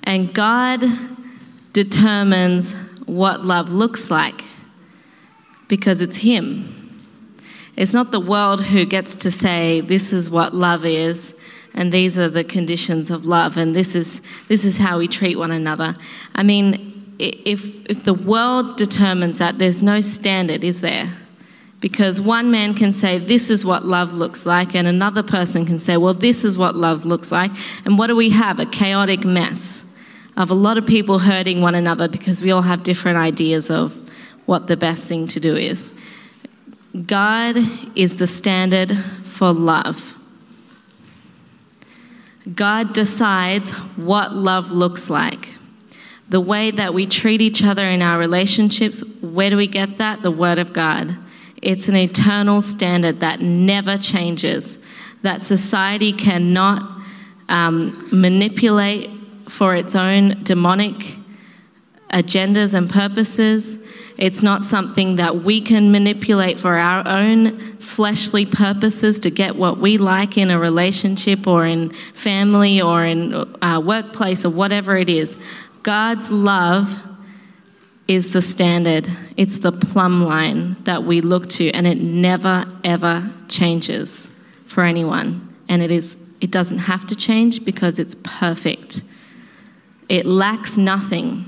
And 0.02 0.32
God 0.32 0.82
determines 1.74 2.72
what 3.04 3.44
love 3.44 3.70
looks 3.70 4.10
like 4.10 4.44
because 5.68 6.00
it's 6.00 6.16
Him. 6.16 6.79
It's 7.80 7.94
not 7.94 8.10
the 8.10 8.20
world 8.20 8.64
who 8.64 8.84
gets 8.84 9.14
to 9.14 9.30
say, 9.30 9.80
this 9.80 10.12
is 10.12 10.28
what 10.28 10.54
love 10.54 10.84
is, 10.84 11.34
and 11.72 11.90
these 11.90 12.18
are 12.18 12.28
the 12.28 12.44
conditions 12.44 13.08
of 13.08 13.24
love, 13.24 13.56
and 13.56 13.74
this 13.74 13.94
is, 13.94 14.20
this 14.48 14.66
is 14.66 14.76
how 14.76 14.98
we 14.98 15.08
treat 15.08 15.38
one 15.38 15.50
another. 15.50 15.96
I 16.34 16.42
mean, 16.42 17.14
if, 17.18 17.64
if 17.88 18.04
the 18.04 18.12
world 18.12 18.76
determines 18.76 19.38
that, 19.38 19.56
there's 19.56 19.80
no 19.82 20.02
standard, 20.02 20.62
is 20.62 20.82
there? 20.82 21.10
Because 21.80 22.20
one 22.20 22.50
man 22.50 22.74
can 22.74 22.92
say, 22.92 23.16
This 23.16 23.48
is 23.48 23.64
what 23.64 23.86
love 23.86 24.12
looks 24.12 24.44
like, 24.44 24.74
and 24.74 24.86
another 24.86 25.22
person 25.22 25.64
can 25.64 25.78
say, 25.78 25.96
Well, 25.96 26.12
this 26.12 26.44
is 26.44 26.58
what 26.58 26.76
love 26.76 27.06
looks 27.06 27.32
like. 27.32 27.50
And 27.86 27.96
what 27.96 28.08
do 28.08 28.14
we 28.14 28.28
have? 28.28 28.58
A 28.58 28.66
chaotic 28.66 29.24
mess 29.24 29.86
of 30.36 30.50
a 30.50 30.54
lot 30.54 30.76
of 30.76 30.86
people 30.86 31.20
hurting 31.20 31.62
one 31.62 31.74
another 31.74 32.08
because 32.08 32.42
we 32.42 32.50
all 32.50 32.60
have 32.60 32.82
different 32.82 33.16
ideas 33.16 33.70
of 33.70 33.98
what 34.44 34.66
the 34.66 34.76
best 34.76 35.08
thing 35.08 35.26
to 35.28 35.40
do 35.40 35.56
is. 35.56 35.94
God 37.06 37.56
is 37.94 38.16
the 38.16 38.26
standard 38.26 38.98
for 39.24 39.52
love. 39.52 40.14
God 42.54 42.92
decides 42.92 43.70
what 43.96 44.34
love 44.34 44.72
looks 44.72 45.08
like. 45.08 45.50
The 46.28 46.40
way 46.40 46.70
that 46.70 46.94
we 46.94 47.06
treat 47.06 47.40
each 47.40 47.62
other 47.62 47.84
in 47.84 48.02
our 48.02 48.18
relationships, 48.18 49.02
where 49.20 49.50
do 49.50 49.56
we 49.56 49.66
get 49.66 49.98
that? 49.98 50.22
The 50.22 50.30
Word 50.30 50.58
of 50.58 50.72
God. 50.72 51.16
It's 51.62 51.88
an 51.88 51.96
eternal 51.96 52.62
standard 52.62 53.20
that 53.20 53.40
never 53.40 53.96
changes, 53.96 54.78
that 55.22 55.40
society 55.40 56.12
cannot 56.12 57.00
um, 57.48 58.08
manipulate 58.10 59.10
for 59.48 59.74
its 59.74 59.94
own 59.94 60.42
demonic 60.42 61.16
agendas 62.12 62.74
and 62.74 62.88
purposes. 62.88 63.78
It's 64.20 64.42
not 64.42 64.62
something 64.62 65.16
that 65.16 65.36
we 65.36 65.62
can 65.62 65.90
manipulate 65.90 66.58
for 66.58 66.76
our 66.76 67.06
own 67.08 67.58
fleshly 67.78 68.44
purposes 68.44 69.18
to 69.20 69.30
get 69.30 69.56
what 69.56 69.78
we 69.78 69.96
like 69.96 70.36
in 70.36 70.50
a 70.50 70.58
relationship 70.58 71.46
or 71.46 71.64
in 71.64 71.90
family 72.14 72.82
or 72.82 73.04
in 73.04 73.32
a 73.32 73.64
uh, 73.64 73.80
workplace 73.80 74.44
or 74.44 74.50
whatever 74.50 74.96
it 74.96 75.08
is. 75.08 75.36
God's 75.82 76.30
love 76.30 76.98
is 78.08 78.32
the 78.32 78.42
standard, 78.42 79.08
it's 79.36 79.60
the 79.60 79.72
plumb 79.72 80.22
line 80.24 80.76
that 80.84 81.04
we 81.04 81.20
look 81.20 81.48
to, 81.48 81.70
and 81.70 81.86
it 81.86 81.98
never, 81.98 82.66
ever 82.84 83.30
changes 83.48 84.30
for 84.66 84.84
anyone. 84.84 85.56
And 85.68 85.80
it 85.80 85.90
is 85.90 86.18
it 86.40 86.50
doesn't 86.50 86.78
have 86.78 87.06
to 87.06 87.16
change 87.16 87.64
because 87.64 87.98
it's 87.98 88.16
perfect. 88.22 89.02
It 90.08 90.26
lacks 90.26 90.76
nothing. 90.76 91.44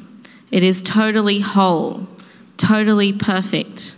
It 0.50 0.62
is 0.62 0.82
totally 0.82 1.40
whole, 1.40 2.06
totally 2.62 3.12
perfect. 3.12 3.96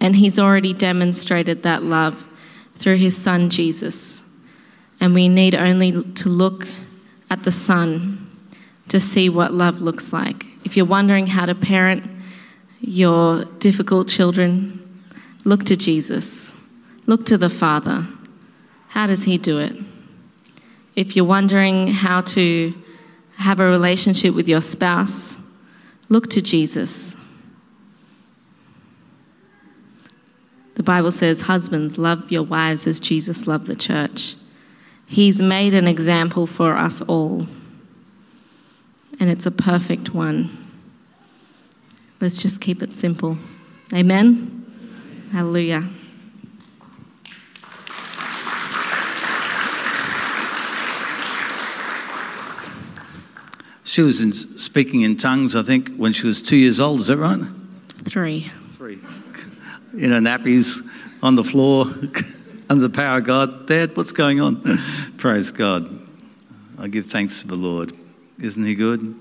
And 0.00 0.16
He's 0.16 0.38
already 0.38 0.74
demonstrated 0.74 1.62
that 1.62 1.82
love 1.82 2.26
through 2.76 2.96
His 2.96 3.16
Son 3.16 3.48
Jesus. 3.48 4.22
And 5.00 5.14
we 5.14 5.28
need 5.28 5.54
only 5.54 6.02
to 6.02 6.28
look 6.28 6.68
at 7.30 7.44
the 7.44 7.52
Son 7.52 8.26
to 8.88 9.00
see 9.00 9.28
what 9.28 9.52
love 9.54 9.80
looks 9.80 10.12
like. 10.12 10.46
If 10.64 10.76
you're 10.76 10.86
wondering 10.86 11.28
how 11.28 11.46
to 11.46 11.54
parent 11.54 12.08
your 12.80 13.44
difficult 13.58 14.08
children, 14.08 15.02
look 15.44 15.64
to 15.64 15.76
Jesus, 15.76 16.54
look 17.06 17.24
to 17.26 17.38
the 17.38 17.50
Father. 17.50 18.06
How 18.88 19.06
does 19.06 19.24
He 19.24 19.38
do 19.38 19.58
it? 19.58 19.74
If 20.94 21.16
you're 21.16 21.24
wondering 21.24 21.88
how 21.88 22.20
to 22.22 22.74
have 23.36 23.60
a 23.60 23.64
relationship 23.64 24.34
with 24.34 24.48
your 24.48 24.60
spouse, 24.60 25.38
look 26.08 26.30
to 26.30 26.42
Jesus. 26.42 27.16
The 30.74 30.82
Bible 30.82 31.10
says, 31.10 31.42
Husbands, 31.42 31.98
love 31.98 32.30
your 32.30 32.44
wives 32.44 32.86
as 32.86 33.00
Jesus 33.00 33.46
loved 33.46 33.66
the 33.66 33.76
church. 33.76 34.36
He's 35.06 35.42
made 35.42 35.74
an 35.74 35.88
example 35.88 36.46
for 36.46 36.76
us 36.76 37.00
all, 37.02 37.46
and 39.18 39.30
it's 39.30 39.46
a 39.46 39.50
perfect 39.50 40.14
one. 40.14 40.66
Let's 42.20 42.40
just 42.40 42.60
keep 42.60 42.82
it 42.82 42.94
simple. 42.94 43.38
Amen? 43.92 45.28
Hallelujah. 45.32 45.88
She 53.98 54.02
was 54.04 54.20
in, 54.20 54.32
speaking 54.32 55.00
in 55.00 55.16
tongues, 55.16 55.56
I 55.56 55.64
think, 55.64 55.96
when 55.96 56.12
she 56.12 56.28
was 56.28 56.40
two 56.40 56.54
years 56.54 56.78
old. 56.78 57.00
Is 57.00 57.08
that 57.08 57.16
right? 57.16 57.40
Three. 58.04 58.48
Three. 58.74 59.00
In 59.92 60.12
her 60.12 60.20
nappies 60.20 60.88
on 61.20 61.34
the 61.34 61.42
floor, 61.42 61.86
under 62.70 62.86
the 62.86 62.90
power 62.90 63.18
of 63.18 63.24
God. 63.24 63.66
Dad, 63.66 63.96
what's 63.96 64.12
going 64.12 64.40
on? 64.40 64.62
Praise 65.16 65.50
God. 65.50 65.98
I 66.78 66.86
give 66.86 67.06
thanks 67.06 67.40
to 67.40 67.48
the 67.48 67.56
Lord. 67.56 67.92
Isn't 68.40 68.64
He 68.64 68.76
good? 68.76 69.16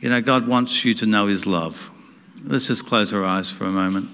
You 0.00 0.10
know, 0.10 0.20
God 0.20 0.46
wants 0.46 0.84
you 0.84 0.92
to 0.96 1.06
know 1.06 1.28
His 1.28 1.46
love. 1.46 1.88
Let's 2.44 2.66
just 2.66 2.84
close 2.84 3.14
our 3.14 3.24
eyes 3.24 3.50
for 3.50 3.64
a 3.64 3.70
moment. 3.70 4.10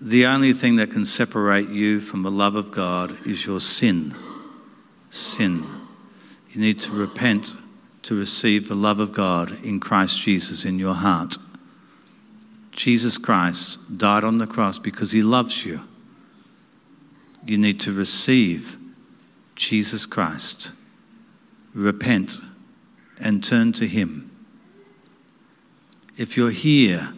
The 0.00 0.26
only 0.26 0.52
thing 0.52 0.76
that 0.76 0.92
can 0.92 1.04
separate 1.04 1.70
you 1.70 2.00
from 2.00 2.22
the 2.22 2.30
love 2.30 2.54
of 2.54 2.70
God 2.70 3.26
is 3.26 3.44
your 3.44 3.58
sin. 3.58 4.14
Sin. 5.10 5.66
You 6.52 6.60
need 6.60 6.78
to 6.80 6.92
repent 6.92 7.54
to 8.02 8.14
receive 8.16 8.68
the 8.68 8.76
love 8.76 9.00
of 9.00 9.12
God 9.12 9.52
in 9.64 9.80
Christ 9.80 10.22
Jesus 10.22 10.64
in 10.64 10.78
your 10.78 10.94
heart. 10.94 11.36
Jesus 12.70 13.18
Christ 13.18 13.98
died 13.98 14.22
on 14.22 14.38
the 14.38 14.46
cross 14.46 14.78
because 14.78 15.10
he 15.10 15.20
loves 15.20 15.66
you. 15.66 15.82
You 17.44 17.58
need 17.58 17.80
to 17.80 17.92
receive 17.92 18.78
Jesus 19.56 20.06
Christ, 20.06 20.70
repent, 21.74 22.36
and 23.20 23.42
turn 23.42 23.72
to 23.72 23.88
him. 23.88 24.30
If 26.16 26.36
you're 26.36 26.50
here 26.50 27.14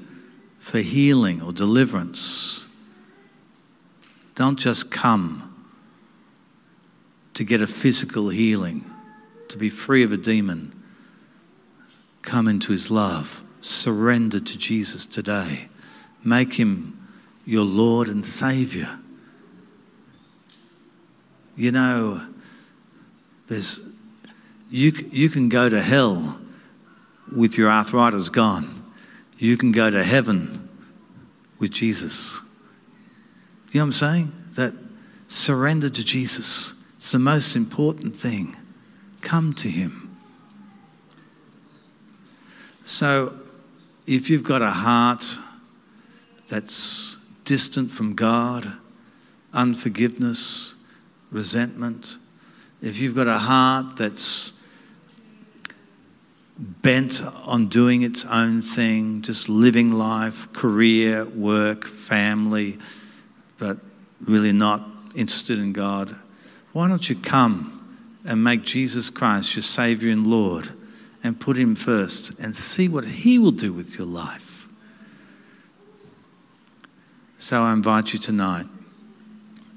for 0.58 0.78
healing 0.78 1.42
or 1.42 1.52
deliverance, 1.52 2.66
don't 4.40 4.58
just 4.58 4.90
come 4.90 5.54
to 7.34 7.44
get 7.44 7.60
a 7.60 7.66
physical 7.66 8.30
healing, 8.30 8.90
to 9.48 9.58
be 9.58 9.68
free 9.68 10.02
of 10.02 10.12
a 10.12 10.16
demon. 10.16 10.82
Come 12.22 12.48
into 12.48 12.72
his 12.72 12.90
love. 12.90 13.44
Surrender 13.60 14.40
to 14.40 14.56
Jesus 14.56 15.04
today. 15.04 15.68
Make 16.24 16.54
him 16.54 17.06
your 17.44 17.66
Lord 17.66 18.08
and 18.08 18.24
Savior. 18.24 18.98
You 21.54 21.72
know, 21.72 22.26
there's, 23.46 23.82
you, 24.70 24.92
you 25.12 25.28
can 25.28 25.50
go 25.50 25.68
to 25.68 25.82
hell 25.82 26.40
with 27.30 27.58
your 27.58 27.70
arthritis 27.70 28.30
gone. 28.30 28.90
You 29.36 29.58
can 29.58 29.70
go 29.70 29.90
to 29.90 30.02
heaven 30.02 30.66
with 31.58 31.72
Jesus. 31.72 32.40
You 33.70 33.78
know 33.78 33.84
what 33.84 33.86
I'm 33.86 33.92
saying? 33.92 34.32
That 34.54 34.74
surrender 35.28 35.88
to 35.90 36.04
Jesus. 36.04 36.72
It's 36.96 37.12
the 37.12 37.18
most 37.18 37.54
important 37.54 38.16
thing. 38.16 38.56
Come 39.20 39.54
to 39.54 39.70
Him. 39.70 40.16
So, 42.84 43.34
if 44.06 44.28
you've 44.28 44.42
got 44.42 44.62
a 44.62 44.70
heart 44.70 45.38
that's 46.48 47.16
distant 47.44 47.92
from 47.92 48.14
God, 48.14 48.72
unforgiveness, 49.52 50.74
resentment, 51.30 52.18
if 52.82 52.98
you've 52.98 53.14
got 53.14 53.28
a 53.28 53.38
heart 53.38 53.96
that's 53.96 54.52
bent 56.58 57.22
on 57.46 57.68
doing 57.68 58.02
its 58.02 58.24
own 58.26 58.62
thing, 58.62 59.22
just 59.22 59.48
living 59.48 59.92
life, 59.92 60.52
career, 60.52 61.24
work, 61.24 61.86
family, 61.86 62.78
but 63.60 63.78
really 64.20 64.52
not 64.52 64.82
interested 65.14 65.60
in 65.60 65.72
God, 65.72 66.16
why 66.72 66.88
don't 66.88 67.08
you 67.08 67.14
come 67.14 67.76
and 68.24 68.42
make 68.42 68.64
Jesus 68.64 69.10
Christ 69.10 69.54
your 69.54 69.62
Savior 69.62 70.10
and 70.10 70.26
Lord 70.26 70.70
and 71.22 71.38
put 71.38 71.56
Him 71.56 71.76
first 71.76 72.32
and 72.40 72.56
see 72.56 72.88
what 72.88 73.04
He 73.04 73.38
will 73.38 73.52
do 73.52 73.72
with 73.72 73.96
your 73.96 74.06
life? 74.06 74.66
So 77.38 77.62
I 77.62 77.72
invite 77.72 78.12
you 78.12 78.18
tonight 78.18 78.66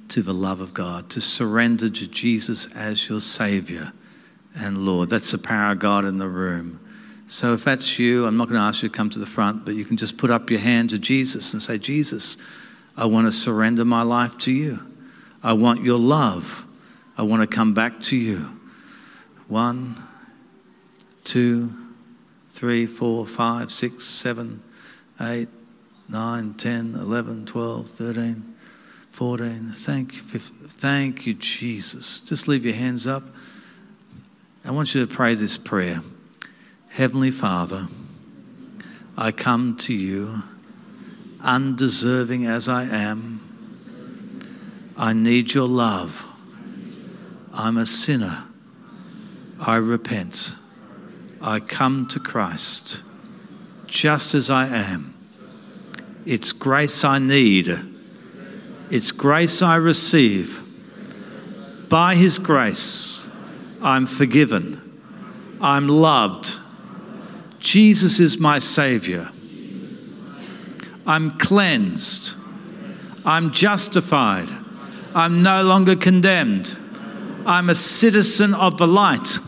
to 0.09 0.21
the 0.21 0.33
love 0.33 0.59
of 0.59 0.73
God, 0.73 1.09
to 1.11 1.21
surrender 1.21 1.89
to 1.89 2.07
Jesus 2.07 2.67
as 2.73 3.07
your 3.09 3.19
Savior 3.19 3.93
and 4.55 4.85
Lord. 4.85 5.09
That's 5.09 5.31
the 5.31 5.37
power 5.37 5.71
of 5.71 5.79
God 5.79 6.05
in 6.05 6.17
the 6.17 6.27
room. 6.27 6.79
So 7.27 7.53
if 7.53 7.63
that's 7.63 7.97
you, 7.97 8.25
I'm 8.25 8.37
not 8.37 8.49
going 8.49 8.59
to 8.59 8.65
ask 8.65 8.83
you 8.83 8.89
to 8.89 8.95
come 8.95 9.09
to 9.11 9.19
the 9.19 9.25
front, 9.25 9.65
but 9.65 9.75
you 9.75 9.85
can 9.85 9.97
just 9.97 10.17
put 10.17 10.29
up 10.29 10.49
your 10.49 10.59
hand 10.59 10.91
to 10.91 10.99
Jesus 10.99 11.53
and 11.53 11.61
say, 11.61 11.77
Jesus, 11.77 12.37
I 12.95 13.05
want 13.05 13.27
to 13.27 13.31
surrender 13.31 13.85
my 13.85 14.03
life 14.03 14.37
to 14.39 14.51
you. 14.51 14.85
I 15.41 15.53
want 15.53 15.83
your 15.83 15.99
love. 15.99 16.65
I 17.17 17.23
want 17.23 17.41
to 17.41 17.55
come 17.55 17.73
back 17.73 17.99
to 18.03 18.15
you. 18.15 18.59
One, 19.47 19.95
two, 21.23 21.73
three, 22.49 22.85
four, 22.85 23.25
five, 23.25 23.71
six, 23.71 24.05
seven, 24.05 24.61
eight, 25.19 25.49
nine, 26.07 26.53
ten, 26.53 26.95
eleven, 26.95 27.45
twelve, 27.45 27.89
thirteen, 27.89 28.55
fourteen. 29.09 29.71
Thank 29.73 30.13
you, 30.13 30.19
15. 30.19 30.67
thank 30.69 31.25
you, 31.25 31.33
Jesus. 31.33 32.19
Just 32.21 32.47
leave 32.47 32.65
your 32.65 32.75
hands 32.75 33.07
up. 33.07 33.23
I 34.63 34.71
want 34.71 34.95
you 34.95 35.05
to 35.05 35.13
pray 35.13 35.35
this 35.35 35.57
prayer. 35.57 36.01
Heavenly 36.89 37.31
Father, 37.31 37.87
I 39.17 39.31
come 39.31 39.75
to 39.77 39.93
you 39.93 40.43
undeserving 41.43 42.45
as 42.45 42.67
I 42.69 42.83
am. 42.83 43.41
I 44.97 45.13
need 45.13 45.53
your 45.53 45.67
love. 45.67 46.25
I'm 47.53 47.77
a 47.77 47.85
sinner. 47.85 48.45
I 49.59 49.75
repent. 49.75 50.55
I 51.41 51.59
come 51.59 52.07
to 52.07 52.19
Christ 52.19 53.03
just 53.85 54.33
as 54.33 54.49
I 54.49 54.67
am. 54.67 55.13
It's 56.25 56.51
grace 56.53 57.03
I 57.03 57.19
need. 57.19 57.77
It's 58.89 59.11
grace 59.11 59.61
I 59.61 59.75
receive. 59.75 60.61
By 61.89 62.15
His 62.15 62.39
grace, 62.39 63.27
I'm 63.81 64.07
forgiven. 64.07 64.79
I'm 65.61 65.87
loved. 65.87 66.59
Jesus 67.59 68.19
is 68.19 68.39
my 68.39 68.59
Savior. 68.59 69.29
I'm 71.05 71.37
cleansed. 71.37 72.35
I'm 73.25 73.51
justified. 73.51 74.49
I'm 75.15 75.43
no 75.43 75.63
longer 75.63 75.95
condemned. 75.95 76.77
I'm 77.45 77.69
a 77.69 77.75
citizen 77.75 78.53
of 78.53 78.77
the 78.77 78.87
light. 78.87 79.39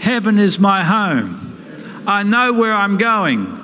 Heaven 0.00 0.38
is 0.38 0.58
my 0.58 0.84
home. 0.84 2.04
I 2.06 2.22
know 2.22 2.52
where 2.52 2.72
I'm 2.72 2.96
going. 2.96 3.56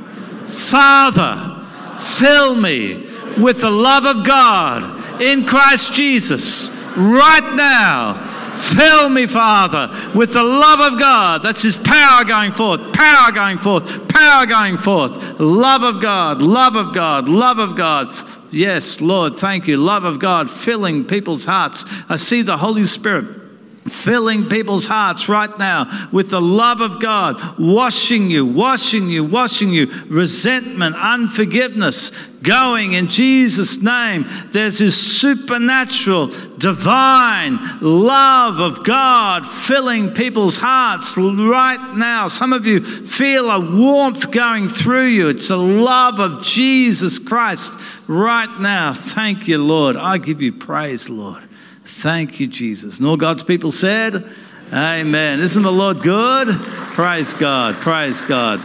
Father, 0.46 1.66
fill 1.98 2.54
me 2.54 3.06
with 3.38 3.60
the 3.60 3.70
love 3.70 4.04
of 4.04 4.24
God 4.24 5.22
in 5.22 5.46
Christ 5.46 5.92
Jesus 5.92 6.70
right 6.96 7.54
now. 7.54 8.23
Fill 8.58 9.08
me, 9.08 9.26
Father, 9.26 10.12
with 10.14 10.32
the 10.32 10.42
love 10.42 10.92
of 10.92 10.98
God. 10.98 11.42
That's 11.42 11.62
His 11.62 11.76
power 11.76 12.24
going 12.24 12.52
forth, 12.52 12.92
power 12.92 13.32
going 13.32 13.58
forth, 13.58 14.08
power 14.08 14.46
going 14.46 14.76
forth. 14.76 15.38
Love 15.40 15.82
of 15.82 16.00
God, 16.00 16.42
love 16.42 16.76
of 16.76 16.94
God, 16.94 17.28
love 17.28 17.58
of 17.58 17.76
God. 17.76 18.08
Yes, 18.50 19.00
Lord, 19.00 19.36
thank 19.36 19.66
you. 19.66 19.76
Love 19.76 20.04
of 20.04 20.20
God 20.20 20.50
filling 20.50 21.04
people's 21.04 21.44
hearts. 21.44 21.84
I 22.08 22.16
see 22.16 22.42
the 22.42 22.58
Holy 22.58 22.86
Spirit 22.86 23.43
filling 23.88 24.48
people's 24.48 24.86
hearts 24.86 25.28
right 25.28 25.58
now 25.58 26.08
with 26.10 26.30
the 26.30 26.40
love 26.40 26.80
of 26.80 27.00
God, 27.00 27.58
washing 27.58 28.30
you, 28.30 28.44
washing 28.44 29.10
you, 29.10 29.24
washing 29.24 29.70
you, 29.70 29.86
resentment, 30.06 30.96
unforgiveness, 30.96 32.10
going 32.42 32.92
in 32.92 33.08
Jesus' 33.08 33.78
name. 33.78 34.26
There's 34.52 34.78
this 34.78 35.20
supernatural, 35.20 36.28
divine 36.58 37.58
love 37.80 38.58
of 38.58 38.84
God 38.84 39.46
filling 39.46 40.12
people's 40.12 40.58
hearts 40.58 41.16
right 41.16 41.94
now. 41.94 42.28
Some 42.28 42.52
of 42.52 42.66
you 42.66 42.80
feel 42.80 43.50
a 43.50 43.60
warmth 43.60 44.30
going 44.30 44.68
through 44.68 45.06
you. 45.06 45.28
It's 45.28 45.48
the 45.48 45.56
love 45.56 46.20
of 46.20 46.42
Jesus 46.42 47.18
Christ 47.18 47.78
right 48.06 48.60
now. 48.60 48.92
Thank 48.94 49.48
you, 49.48 49.62
Lord. 49.62 49.96
I 49.96 50.18
give 50.18 50.40
you 50.40 50.52
praise, 50.52 51.08
Lord. 51.08 51.43
Thank 51.84 52.40
you, 52.40 52.46
Jesus. 52.46 52.98
And 52.98 53.06
all 53.06 53.16
God's 53.16 53.44
people 53.44 53.72
said, 53.72 54.28
Amen. 54.72 55.40
Isn't 55.40 55.62
the 55.62 55.72
Lord 55.72 56.00
good? 56.00 56.48
Praise 56.94 57.32
God. 57.32 57.74
Praise 57.76 58.22
God. 58.22 58.60